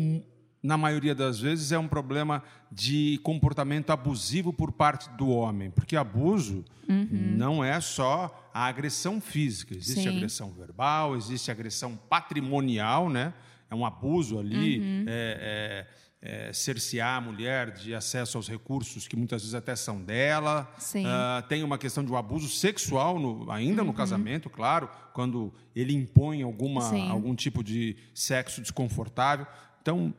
na 0.65 0.77
maioria 0.77 1.13
das 1.13 1.39
vezes, 1.39 1.71
é 1.71 1.77
um 1.77 1.87
problema 1.87 2.43
de 2.71 3.19
comportamento 3.21 3.91
abusivo 3.91 4.51
por 4.51 4.71
parte 4.71 5.07
do 5.11 5.29
homem. 5.29 5.69
Porque 5.69 5.95
abuso 5.95 6.65
uhum. 6.89 7.07
não 7.37 7.63
é 7.63 7.79
só 7.79 8.49
a 8.51 8.65
agressão 8.65 9.21
física. 9.21 9.75
Existe 9.75 10.01
Sim. 10.01 10.17
agressão 10.17 10.51
verbal, 10.51 11.15
existe 11.15 11.51
agressão 11.51 11.95
patrimonial, 12.09 13.09
né? 13.11 13.31
É 13.69 13.75
um 13.75 13.85
abuso 13.85 14.39
ali. 14.39 14.79
Uhum. 14.79 15.05
É, 15.07 15.85
é, 15.87 15.87
é, 16.25 16.51
cercear 16.51 17.17
a 17.17 17.21
mulher 17.21 17.69
de 17.69 17.93
acesso 17.93 18.35
aos 18.35 18.49
recursos 18.49 19.07
que 19.07 19.15
muitas 19.15 19.43
vezes 19.43 19.53
até 19.53 19.75
são 19.75 20.01
dela. 20.01 20.67
Uh, 20.79 21.47
tem 21.47 21.63
uma 21.63 21.77
questão 21.77 22.03
de 22.03 22.11
um 22.11 22.17
abuso 22.17 22.49
sexual, 22.49 23.19
no, 23.19 23.51
ainda 23.51 23.83
uhum. 23.83 23.89
no 23.89 23.93
casamento, 23.93 24.49
claro, 24.49 24.89
quando 25.13 25.53
ele 25.75 25.93
impõe 25.93 26.41
alguma, 26.41 26.83
algum 27.09 27.35
tipo 27.35 27.63
de 27.63 27.95
sexo 28.11 28.59
desconfortável. 28.59 29.45
Então, 29.83 30.11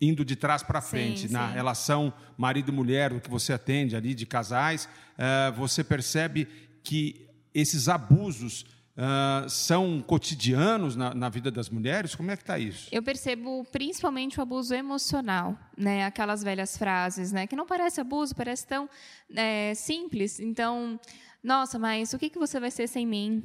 indo 0.00 0.24
de 0.24 0.34
trás 0.34 0.64
para 0.64 0.80
frente, 0.80 1.28
sim, 1.28 1.32
na 1.32 1.46
sim. 1.46 1.54
relação 1.54 2.12
marido 2.36 2.72
e 2.72 2.74
mulher, 2.74 3.20
que 3.20 3.30
você 3.30 3.52
atende 3.52 3.94
ali 3.94 4.12
de 4.12 4.26
casais, 4.26 4.88
uh, 5.16 5.52
você 5.56 5.84
percebe 5.84 6.48
que 6.82 7.28
esses 7.54 7.88
abusos 7.88 8.66
Uh, 8.96 9.50
são 9.50 10.00
cotidianos 10.00 10.94
na, 10.94 11.12
na, 11.12 11.28
vida 11.28 11.50
das 11.50 11.68
mulheres? 11.68 12.14
Como 12.14 12.30
é 12.30 12.36
que 12.36 12.44
está 12.44 12.56
isso? 12.60 12.88
Eu 12.92 13.02
percebo 13.02 13.66
principalmente 13.72 14.38
o 14.38 14.42
abuso 14.42 14.72
emocional, 14.72 15.58
né? 15.76 16.04
Aquelas 16.04 16.44
velhas 16.44 16.76
frases, 16.76 17.32
né? 17.32 17.44
Que 17.44 17.56
não 17.56 17.66
parece 17.66 18.00
abuso, 18.00 18.36
parece 18.36 18.64
tão 18.64 18.88
é, 19.34 19.74
simples. 19.74 20.38
Então, 20.38 21.00
nossa, 21.42 21.76
mas 21.76 22.12
o 22.12 22.18
que, 22.18 22.30
que 22.30 22.38
você 22.38 22.60
vai 22.60 22.70
ser 22.70 22.86
sem 22.86 23.04
mim? 23.04 23.42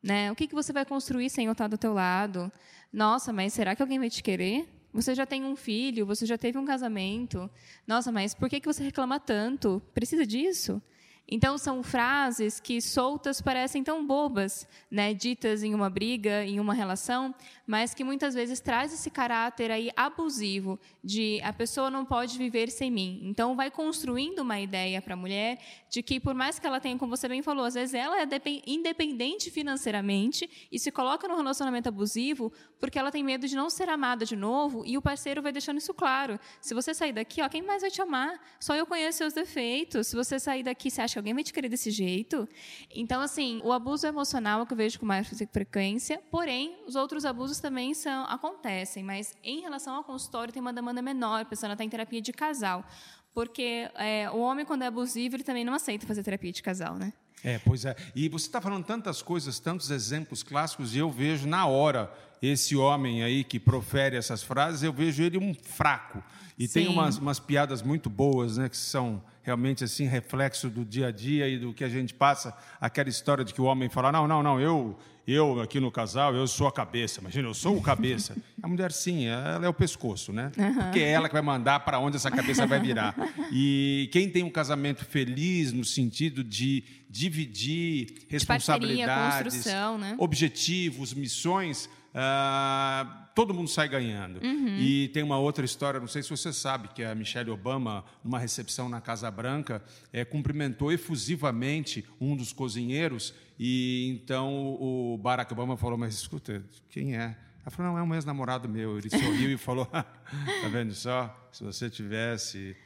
Né? 0.00 0.30
O 0.30 0.36
que, 0.36 0.46
que 0.46 0.54
você 0.54 0.72
vai 0.72 0.84
construir 0.84 1.30
sem 1.30 1.46
eu 1.46 1.52
estar 1.52 1.66
do 1.66 1.76
teu 1.76 1.92
lado? 1.92 2.50
Nossa, 2.92 3.32
mas 3.32 3.52
será 3.52 3.74
que 3.74 3.82
alguém 3.82 3.98
vai 3.98 4.08
te 4.08 4.22
querer? 4.22 4.68
Você 4.92 5.14
já 5.14 5.26
tem 5.26 5.44
um 5.44 5.56
filho, 5.56 6.06
você 6.06 6.24
já 6.26 6.38
teve 6.38 6.58
um 6.58 6.64
casamento. 6.64 7.50
Nossa, 7.86 8.12
mas 8.12 8.34
por 8.34 8.48
que, 8.48 8.60
que 8.60 8.66
você 8.66 8.84
reclama 8.84 9.18
tanto? 9.18 9.82
Precisa 9.92 10.24
disso? 10.24 10.80
Então 11.28 11.56
são 11.56 11.82
frases 11.82 12.60
que 12.60 12.80
soltas 12.82 13.40
parecem 13.40 13.82
tão 13.82 14.06
bobas, 14.06 14.68
né, 14.90 15.14
ditas 15.14 15.62
em 15.62 15.74
uma 15.74 15.88
briga, 15.88 16.44
em 16.44 16.60
uma 16.60 16.74
relação, 16.74 17.34
mas 17.66 17.94
que 17.94 18.04
muitas 18.04 18.34
vezes 18.34 18.60
traz 18.60 18.92
esse 18.92 19.10
caráter 19.10 19.70
aí 19.70 19.90
abusivo 19.96 20.78
de 21.02 21.40
a 21.42 21.52
pessoa 21.52 21.90
não 21.90 22.04
pode 22.04 22.36
viver 22.36 22.70
sem 22.70 22.90
mim. 22.90 23.20
Então 23.22 23.56
vai 23.56 23.70
construindo 23.70 24.40
uma 24.40 24.60
ideia 24.60 25.00
para 25.00 25.14
a 25.14 25.16
mulher 25.16 25.58
de 25.88 26.02
que 26.02 26.20
por 26.20 26.34
mais 26.34 26.58
que 26.58 26.66
ela 26.66 26.80
tenha, 26.80 26.98
como 26.98 27.16
você 27.16 27.28
bem 27.28 27.40
falou, 27.40 27.64
às 27.64 27.74
vezes 27.74 27.94
ela 27.94 28.20
é 28.20 28.26
independente 28.66 29.50
financeiramente 29.50 30.68
e 30.70 30.78
se 30.78 30.90
coloca 30.90 31.26
no 31.26 31.36
relacionamento 31.36 31.88
abusivo 31.88 32.52
porque 32.82 32.98
ela 32.98 33.12
tem 33.12 33.22
medo 33.22 33.46
de 33.46 33.54
não 33.54 33.70
ser 33.70 33.88
amada 33.88 34.26
de 34.26 34.34
novo 34.34 34.82
e 34.84 34.98
o 34.98 35.00
parceiro 35.00 35.40
vai 35.40 35.52
deixando 35.52 35.78
isso 35.78 35.94
claro. 35.94 36.36
Se 36.60 36.74
você 36.74 36.92
sair 36.92 37.12
daqui, 37.12 37.40
ó, 37.40 37.48
quem 37.48 37.62
mais 37.62 37.80
vai 37.80 37.92
te 37.92 38.02
amar? 38.02 38.40
Só 38.58 38.74
eu 38.74 38.84
conheço 38.84 39.18
seus 39.18 39.32
defeitos. 39.32 40.08
Se 40.08 40.16
você 40.16 40.40
sair 40.40 40.64
daqui, 40.64 40.90
você 40.90 41.00
acha 41.00 41.12
que 41.12 41.18
alguém 41.20 41.32
vai 41.32 41.44
te 41.44 41.52
querer 41.52 41.68
desse 41.68 41.92
jeito? 41.92 42.48
Então, 42.92 43.20
assim, 43.20 43.60
o 43.62 43.72
abuso 43.72 44.04
emocional 44.04 44.58
é 44.58 44.62
o 44.64 44.66
que 44.66 44.72
eu 44.72 44.76
vejo 44.76 44.98
com 44.98 45.06
mais 45.06 45.28
frequência, 45.52 46.20
porém, 46.28 46.76
os 46.84 46.96
outros 46.96 47.24
abusos 47.24 47.60
também 47.60 47.94
são, 47.94 48.24
acontecem, 48.24 49.04
mas 49.04 49.32
em 49.44 49.60
relação 49.60 49.94
ao 49.94 50.02
consultório 50.02 50.52
tem 50.52 50.60
uma 50.60 50.72
demanda 50.72 51.00
menor, 51.00 51.42
a 51.42 51.44
pessoa 51.44 51.70
está 51.70 51.84
em 51.84 51.88
terapia 51.88 52.20
de 52.20 52.32
casal. 52.32 52.84
Porque 53.32 53.88
é, 53.94 54.28
o 54.32 54.38
homem, 54.38 54.66
quando 54.66 54.82
é 54.82 54.86
abusivo, 54.88 55.36
ele 55.36 55.44
também 55.44 55.64
não 55.64 55.72
aceita 55.72 56.04
fazer 56.04 56.24
terapia 56.24 56.50
de 56.50 56.60
casal, 56.60 56.96
né? 56.96 57.12
É, 57.44 57.60
pois 57.60 57.84
é. 57.84 57.94
E 58.12 58.28
você 58.28 58.46
está 58.46 58.60
falando 58.60 58.84
tantas 58.84 59.22
coisas, 59.22 59.60
tantos 59.60 59.88
exemplos 59.92 60.42
clássicos, 60.42 60.96
e 60.96 60.98
eu 60.98 61.10
vejo 61.10 61.46
na 61.46 61.64
hora 61.66 62.12
esse 62.42 62.74
homem 62.74 63.22
aí 63.22 63.44
que 63.44 63.60
profere 63.60 64.16
essas 64.16 64.42
frases, 64.42 64.82
eu 64.82 64.92
vejo 64.92 65.22
ele 65.22 65.38
um 65.38 65.54
fraco. 65.54 66.22
E 66.58 66.66
Sim. 66.66 66.72
tem 66.74 66.88
umas, 66.88 67.16
umas 67.16 67.38
piadas 67.38 67.82
muito 67.82 68.10
boas, 68.10 68.56
né, 68.56 68.68
que 68.68 68.76
são 68.76 69.22
realmente 69.42 69.82
assim 69.84 70.06
reflexo 70.06 70.68
do 70.68 70.84
dia 70.84 71.08
a 71.08 71.10
dia 71.10 71.48
e 71.48 71.58
do 71.58 71.72
que 71.72 71.84
a 71.84 71.88
gente 71.88 72.12
passa. 72.12 72.56
Aquela 72.80 73.08
história 73.08 73.44
de 73.44 73.54
que 73.54 73.60
o 73.60 73.64
homem 73.64 73.88
fala: 73.88 74.12
não, 74.12 74.26
não, 74.26 74.42
não, 74.42 74.60
eu, 74.60 74.98
eu 75.26 75.60
aqui 75.60 75.80
no 75.80 75.90
casal, 75.90 76.34
eu 76.34 76.46
sou 76.46 76.66
a 76.66 76.72
cabeça. 76.72 77.20
Imagina, 77.20 77.48
eu 77.48 77.54
sou 77.54 77.76
o 77.76 77.82
cabeça. 77.82 78.36
A 78.62 78.68
mulher, 78.68 78.92
sim, 78.92 79.26
ela 79.26 79.64
é 79.64 79.68
o 79.68 79.74
pescoço, 79.74 80.32
né? 80.32 80.52
Porque 80.84 81.00
é 81.00 81.10
ela 81.10 81.28
que 81.28 81.34
vai 81.34 81.42
mandar 81.42 81.80
para 81.80 81.98
onde 81.98 82.16
essa 82.16 82.30
cabeça 82.30 82.66
vai 82.66 82.80
virar. 82.80 83.14
E 83.50 84.08
quem 84.12 84.28
tem 84.28 84.42
um 84.42 84.50
casamento 84.50 85.04
feliz 85.04 85.72
no 85.72 85.84
sentido 85.84 86.44
de 86.44 86.84
dividir 87.08 88.24
responsabilidades, 88.28 89.54
parceria, 89.54 89.98
né? 89.98 90.16
objetivos, 90.18 91.12
missões 91.12 91.88
Uh, 92.14 93.22
todo 93.34 93.54
mundo 93.54 93.68
sai 93.68 93.88
ganhando. 93.88 94.44
Uhum. 94.44 94.76
E 94.78 95.08
tem 95.08 95.22
uma 95.22 95.38
outra 95.38 95.64
história, 95.64 95.98
não 95.98 96.06
sei 96.06 96.22
se 96.22 96.30
você 96.30 96.52
sabe, 96.52 96.88
que 96.88 97.02
a 97.02 97.14
Michelle 97.14 97.50
Obama, 97.50 98.04
numa 98.22 98.38
recepção 98.38 98.88
na 98.88 99.00
Casa 99.00 99.30
Branca, 99.30 99.82
é, 100.12 100.24
cumprimentou 100.24 100.92
efusivamente 100.92 102.04
um 102.20 102.36
dos 102.36 102.52
cozinheiros, 102.52 103.34
e 103.58 104.20
então 104.22 104.76
o 104.80 105.18
Barack 105.18 105.52
Obama 105.52 105.76
falou: 105.76 105.96
Mas 105.96 106.14
escuta, 106.14 106.62
quem 106.90 107.16
é? 107.16 107.36
Ela 107.64 107.70
falou: 107.70 107.92
Não, 107.92 107.98
é 107.98 108.02
um 108.02 108.14
ex-namorado 108.14 108.68
meu. 108.68 108.98
Ele 108.98 109.08
sorriu 109.08 109.50
e 109.50 109.56
falou: 109.56 109.86
Tá 109.86 110.68
vendo 110.70 110.94
só? 110.94 111.48
Se 111.52 111.64
você 111.64 111.88
tivesse 111.88 112.76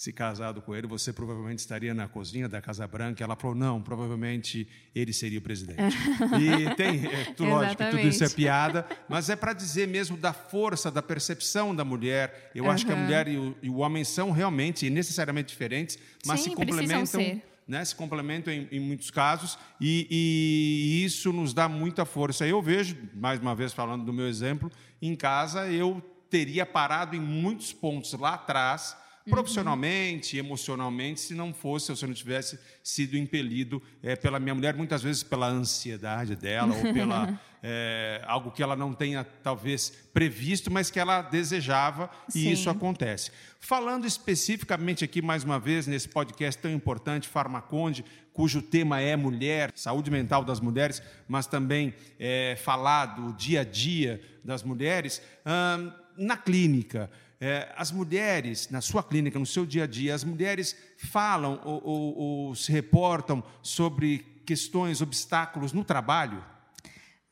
se 0.00 0.14
casado 0.14 0.62
com 0.62 0.74
ele, 0.74 0.86
você 0.86 1.12
provavelmente 1.12 1.58
estaria 1.58 1.92
na 1.92 2.08
cozinha 2.08 2.48
da 2.48 2.58
Casa 2.58 2.86
Branca. 2.88 3.22
Ela 3.22 3.36
falou, 3.36 3.54
não, 3.54 3.82
provavelmente 3.82 4.66
ele 4.94 5.12
seria 5.12 5.38
o 5.38 5.42
presidente. 5.42 5.94
e 6.40 6.74
tem, 6.74 7.04
é, 7.04 7.34
lógico, 7.38 7.84
tudo 7.84 8.08
isso 8.08 8.24
é 8.24 8.30
piada, 8.30 8.86
mas 9.10 9.28
é 9.28 9.36
para 9.36 9.52
dizer 9.52 9.86
mesmo 9.86 10.16
da 10.16 10.32
força, 10.32 10.90
da 10.90 11.02
percepção 11.02 11.76
da 11.76 11.84
mulher. 11.84 12.50
Eu 12.54 12.64
uhum. 12.64 12.70
acho 12.70 12.86
que 12.86 12.92
a 12.92 12.96
mulher 12.96 13.28
e 13.28 13.36
o, 13.36 13.54
e 13.60 13.68
o, 13.68 13.76
homem 13.76 14.02
são 14.02 14.30
realmente 14.30 14.88
necessariamente 14.88 15.48
diferentes, 15.48 15.98
mas 16.24 16.40
Sim, 16.40 16.48
se 16.48 16.56
complementam. 16.56 17.42
Né, 17.68 17.84
se 17.84 17.94
complementam 17.94 18.52
em, 18.54 18.68
em 18.72 18.80
muitos 18.80 19.10
casos 19.10 19.58
e, 19.78 20.08
e, 20.10 21.04
isso 21.04 21.30
nos 21.30 21.52
dá 21.52 21.68
muita 21.68 22.06
força. 22.06 22.46
Eu 22.46 22.62
vejo, 22.62 22.96
mais 23.14 23.38
uma 23.38 23.54
vez 23.54 23.74
falando 23.74 24.02
do 24.02 24.14
meu 24.14 24.26
exemplo, 24.26 24.72
em 25.00 25.14
casa 25.14 25.70
eu 25.70 26.02
teria 26.30 26.64
parado 26.64 27.14
em 27.14 27.20
muitos 27.20 27.70
pontos 27.70 28.14
lá 28.14 28.32
atrás 28.32 28.96
profissionalmente, 29.28 30.36
emocionalmente, 30.36 31.20
se 31.20 31.34
não 31.34 31.52
fosse, 31.52 31.90
ou 31.90 31.96
se 31.96 32.04
eu 32.04 32.08
não 32.08 32.14
tivesse 32.14 32.58
sido 32.82 33.16
impelido 33.16 33.82
é, 34.02 34.16
pela 34.16 34.40
minha 34.40 34.54
mulher, 34.54 34.74
muitas 34.74 35.02
vezes 35.02 35.22
pela 35.22 35.48
ansiedade 35.48 36.34
dela, 36.34 36.74
ou 36.74 36.92
pela 36.92 37.40
é, 37.62 38.22
algo 38.26 38.50
que 38.50 38.62
ela 38.62 38.74
não 38.74 38.92
tenha, 38.92 39.24
talvez, 39.42 39.90
previsto, 40.12 40.70
mas 40.70 40.90
que 40.90 40.98
ela 40.98 41.22
desejava, 41.22 42.10
Sim. 42.28 42.40
e 42.40 42.52
isso 42.52 42.70
acontece. 42.70 43.30
Falando 43.58 44.06
especificamente 44.06 45.04
aqui, 45.04 45.20
mais 45.20 45.44
uma 45.44 45.60
vez, 45.60 45.86
nesse 45.86 46.08
podcast 46.08 46.60
tão 46.60 46.70
importante, 46.70 47.28
Farmaconde, 47.28 48.04
cujo 48.32 48.62
tema 48.62 49.00
é 49.00 49.16
mulher, 49.16 49.70
saúde 49.74 50.10
mental 50.10 50.42
das 50.42 50.60
mulheres, 50.60 51.02
mas 51.28 51.46
também 51.46 51.94
é, 52.18 52.56
falar 52.62 53.06
do 53.06 53.34
dia 53.34 53.60
a 53.60 53.64
dia 53.64 54.20
das 54.42 54.62
mulheres, 54.62 55.20
hum, 55.44 55.92
na 56.16 56.36
clínica. 56.36 57.10
É, 57.40 57.72
as 57.74 57.90
mulheres, 57.90 58.68
na 58.68 58.82
sua 58.82 59.02
clínica, 59.02 59.38
no 59.38 59.46
seu 59.46 59.64
dia 59.64 59.84
a 59.84 59.86
dia, 59.86 60.14
as 60.14 60.22
mulheres 60.22 60.76
falam 60.98 61.58
ou, 61.64 61.82
ou, 61.82 62.18
ou 62.18 62.54
se 62.54 62.70
reportam 62.70 63.42
sobre 63.62 64.18
questões, 64.44 65.00
obstáculos 65.00 65.72
no 65.72 65.82
trabalho? 65.82 66.44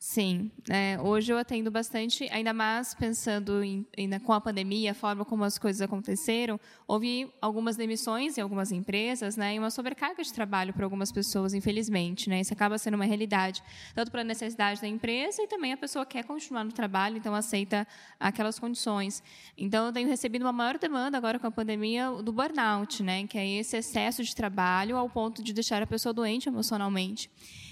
Sim, 0.01 0.49
é, 0.69 0.97
hoje 1.01 1.33
eu 1.33 1.37
atendo 1.37 1.69
bastante, 1.69 2.25
ainda 2.31 2.53
mais 2.53 2.93
pensando 2.93 3.61
em, 3.61 3.85
com 4.23 4.31
a 4.31 4.39
pandemia, 4.39 4.91
a 4.91 4.93
forma 4.93 5.25
como 5.25 5.43
as 5.43 5.57
coisas 5.57 5.81
aconteceram, 5.81 6.57
houve 6.87 7.29
algumas 7.41 7.75
demissões 7.75 8.37
em 8.37 8.41
algumas 8.41 8.71
empresas, 8.71 9.35
né, 9.35 9.55
e 9.55 9.59
uma 9.59 9.69
sobrecarga 9.69 10.23
de 10.23 10.31
trabalho 10.31 10.73
para 10.73 10.85
algumas 10.85 11.11
pessoas, 11.11 11.53
infelizmente, 11.53 12.29
né, 12.29 12.39
isso 12.39 12.53
acaba 12.53 12.77
sendo 12.77 12.93
uma 12.93 13.03
realidade, 13.03 13.61
tanto 13.93 14.09
para 14.09 14.21
a 14.21 14.23
necessidade 14.23 14.79
da 14.79 14.87
empresa 14.87 15.43
e 15.43 15.47
também 15.47 15.73
a 15.73 15.77
pessoa 15.77 16.05
quer 16.05 16.23
continuar 16.23 16.63
no 16.63 16.71
trabalho, 16.71 17.17
então 17.17 17.35
aceita 17.35 17.85
aquelas 18.17 18.57
condições. 18.57 19.21
Então 19.57 19.87
eu 19.87 19.91
tenho 19.91 20.07
recebido 20.07 20.43
uma 20.43 20.53
maior 20.53 20.77
demanda 20.77 21.17
agora 21.17 21.37
com 21.37 21.47
a 21.47 21.51
pandemia 21.51 22.09
do 22.23 22.31
burnout, 22.31 23.03
né, 23.03 23.27
que 23.27 23.37
é 23.37 23.45
esse 23.45 23.75
excesso 23.75 24.23
de 24.23 24.33
trabalho 24.33 24.95
ao 24.95 25.09
ponto 25.09 25.43
de 25.43 25.51
deixar 25.51 25.83
a 25.83 25.87
pessoa 25.87 26.13
doente 26.13 26.47
emocionalmente. 26.47 27.29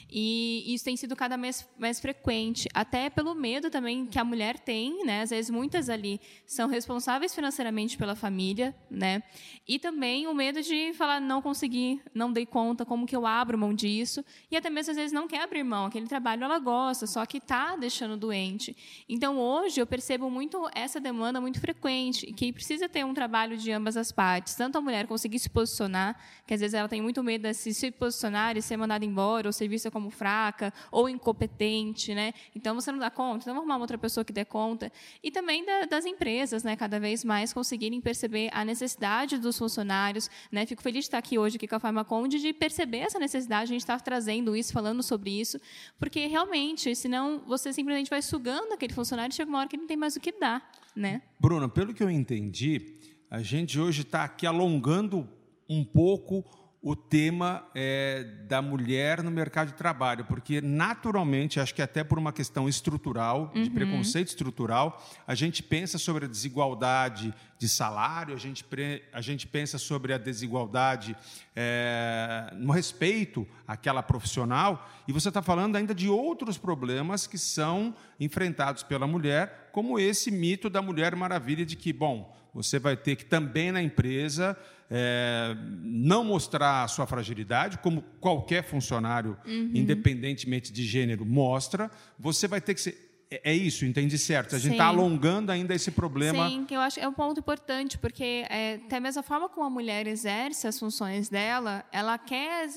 E 0.10 0.74
isso 0.74 0.86
tem 0.86 0.96
sido 0.96 1.16
cada 1.16 1.36
vez 1.36 1.68
mais 1.78 2.00
frequente, 2.00 2.70
até 2.74 3.10
pelo 3.10 3.36
medo 3.36 3.70
também 3.70 4.06
que 4.06 4.18
a 4.18 4.24
mulher 4.24 4.58
tem, 4.58 5.06
né? 5.06 5.22
Às 5.22 5.32
vezes 5.32 5.50
muitas 5.50 5.90
ali 5.90 6.20
são 6.46 6.68
responsáveis 6.70 7.36
financeiramente 7.36 7.98
pela 7.98 8.16
família, 8.16 8.74
né? 8.90 9.22
E 9.68 9.78
também 9.78 10.26
o 10.28 10.34
medo 10.34 10.62
de 10.62 10.94
falar 10.94 11.20
não 11.20 11.42
consegui, 11.42 12.02
não 12.14 12.32
dei 12.32 12.46
conta, 12.46 12.86
como 12.86 13.06
que 13.06 13.16
eu 13.16 13.26
abro 13.26 13.58
mão 13.58 13.74
disso? 13.74 14.24
E 14.50 14.56
até 14.56 14.70
mesmo 14.70 14.92
às 14.92 14.98
vezes 14.98 15.12
não 15.12 15.28
quer 15.28 15.42
abrir 15.42 15.64
mão, 15.64 15.86
aquele 15.86 16.08
trabalho 16.08 16.44
ela 16.44 16.58
gosta, 16.58 17.06
só 17.06 17.26
que 17.26 17.38
está 17.38 17.76
deixando 17.76 18.16
doente. 18.16 18.76
Então 19.10 19.38
hoje 19.38 19.82
eu 19.82 19.86
percebo 19.86 20.30
muito 20.30 20.70
essa 20.74 21.02
demanda 21.02 21.42
muito 21.42 21.60
frequente, 21.60 22.32
que 22.34 22.54
precisa 22.54 22.88
ter 22.88 23.06
um 23.06 23.14
trabalho 23.14 23.58
de 23.58 23.72
ambas 23.72 23.98
as 23.98 24.12
partes, 24.12 24.56
tanto 24.56 24.78
a 24.78 24.82
mulher 24.82 25.06
conseguir 25.06 25.40
se 25.40 25.50
posicionar, 25.50 26.18
que 26.46 26.54
às 26.54 26.62
vezes 26.62 26.74
ela 26.74 26.88
tem 26.88 27.02
muito 27.02 27.22
medo 27.22 27.42
de 27.42 27.54
se 27.54 27.92
posicionar 27.92 28.56
e 28.56 28.62
ser 28.62 28.78
mandada 28.78 29.04
embora 29.04 29.50
ou 29.50 29.52
ser 29.52 29.68
vista 29.68 29.92
como 29.98 30.12
fraca 30.12 30.72
ou 30.92 31.10
incompetente, 31.10 32.14
né? 32.14 32.34
Então 32.56 32.76
você 32.76 32.92
não 32.92 33.00
dá 33.00 33.10
conta, 33.10 33.44
então 33.44 33.54
vamos 33.54 33.68
arrumar 33.70 33.82
outra 33.82 33.98
pessoa 33.98 34.24
que 34.24 34.32
dê 34.32 34.46
conta. 34.46 34.92
E 35.24 35.32
também 35.32 35.66
da, 35.66 35.86
das 35.86 36.06
empresas, 36.06 36.64
né? 36.64 36.76
Cada 36.76 37.00
vez 37.00 37.24
mais 37.24 37.52
conseguirem 37.52 38.00
perceber 38.00 38.50
a 38.54 38.64
necessidade 38.64 39.40
dos 39.40 39.58
funcionários, 39.58 40.30
né? 40.52 40.66
Fico 40.66 40.84
feliz 40.84 41.06
de 41.06 41.08
estar 41.08 41.18
aqui 41.18 41.40
hoje 41.40 41.58
aqui 41.58 41.68
com 41.68 41.76
a 41.76 41.80
Farmaconde 41.80 42.40
de 42.40 42.54
perceber 42.54 43.00
essa 43.00 43.18
necessidade, 43.18 43.64
a 43.64 43.74
gente 43.74 43.82
está 43.82 44.00
trazendo 44.00 44.56
isso, 44.56 44.72
falando 44.72 45.02
sobre 45.02 45.32
isso, 45.32 45.60
porque 46.00 46.28
realmente, 46.28 46.96
senão 46.96 47.42
você 47.48 47.74
simplesmente 47.74 48.10
vai 48.10 48.22
sugando 48.22 48.74
aquele 48.74 48.94
funcionário 48.94 49.34
e 49.34 49.36
chega 49.36 49.50
uma 49.50 49.60
hora 49.60 49.68
que 49.68 49.78
não 49.78 49.88
tem 49.88 49.98
mais 49.98 50.16
o 50.16 50.20
que 50.20 50.32
dar, 50.32 50.72
né? 50.96 51.24
Bruna, 51.40 51.68
pelo 51.68 51.94
que 51.94 52.04
eu 52.04 52.10
entendi, 52.10 53.00
a 53.32 53.42
gente 53.42 53.80
hoje 53.80 54.02
está 54.02 54.24
aqui 54.24 54.46
alongando 54.46 55.28
um 55.68 55.84
pouco 55.84 56.46
o 56.82 56.96
tema 56.96 57.66
é, 57.74 58.24
da 58.48 58.62
mulher 58.62 59.24
no 59.24 59.32
mercado 59.32 59.70
de 59.70 59.74
trabalho, 59.74 60.26
porque 60.26 60.62
naturalmente, 60.62 61.60
acho 61.60 61.74
que 61.74 61.82
até 61.82 62.04
por 62.04 62.20
uma 62.20 62.32
questão 62.32 62.70
estrutural, 62.70 63.52
uhum. 63.56 63.64
de 63.64 63.70
preconceito 63.70 64.28
estrutural, 64.28 65.04
a 65.26 65.34
gente 65.34 65.64
pensa 65.64 65.98
sobre 65.98 66.26
a 66.26 66.28
desigualdade 66.28 67.34
de 67.58 67.68
salário, 67.68 68.36
a 68.36 68.38
gente, 68.38 68.64
a 69.12 69.22
gente 69.22 69.48
pensa 69.48 69.80
sobre 69.80 70.14
a 70.14 70.18
desigualdade 70.18 71.18
é, 71.56 72.54
no 72.54 72.72
respeito 72.72 73.48
àquela 73.68 74.04
profissional, 74.04 74.88
e 75.08 75.12
você 75.12 75.30
está 75.30 75.42
falando 75.42 75.76
ainda 75.76 75.96
de 75.96 76.08
outros 76.08 76.58
problemas 76.58 77.26
que 77.26 77.38
são 77.38 77.96
enfrentados 78.20 78.84
pela 78.84 79.08
mulher, 79.08 79.70
como 79.72 80.00
esse 80.00 80.30
mito 80.30 80.70
da 80.70 80.82
Mulher 80.82 81.16
Maravilha, 81.16 81.66
de 81.66 81.76
que, 81.76 81.92
bom, 81.92 82.36
você 82.58 82.80
vai 82.80 82.98
ter 82.98 83.16
que 83.16 83.24
também 83.24 83.72
na 83.72 83.84
empresa 83.84 84.58
é, 84.90 85.56
não 85.84 86.24
mostrar 86.24 86.82
a 86.82 86.88
sua 86.88 87.06
fragilidade, 87.06 87.78
como 87.78 88.02
qualquer 88.20 88.64
funcionário, 88.64 89.38
uhum. 89.46 89.70
independentemente 89.76 90.74
de 90.74 90.84
gênero, 90.84 91.24
mostra. 91.24 91.92
Você 92.18 92.48
vai 92.48 92.60
ter 92.60 92.74
que 92.74 92.82
ser 92.82 93.07
é, 93.30 93.52
é 93.52 93.56
isso, 93.56 93.86
entendi 93.86 94.18
certo. 94.18 94.56
A 94.56 94.60
gente 94.60 94.74
está 94.74 94.88
alongando 94.88 95.52
ainda 95.52 95.76
esse 95.76 95.92
problema. 95.92 96.48
Sim, 96.50 96.66
que 96.66 96.74
eu 96.74 96.80
acho 96.80 96.98
que 96.98 97.06
é 97.06 97.08
um 97.08 97.14
ponto 97.14 97.40
importante, 97.40 97.98
porque 97.98 98.46
é, 98.50 98.80
até 98.86 99.00
mesmo 99.00 99.20
a 99.20 99.24
forma 99.24 99.50
como 99.50 99.66
a 99.66 99.70
mulher 99.70 100.08
exerce 100.08 100.68
as 100.68 100.80
funções 100.80 101.30
dela, 101.30 101.86
ela 101.92 102.18
quer 102.18 102.70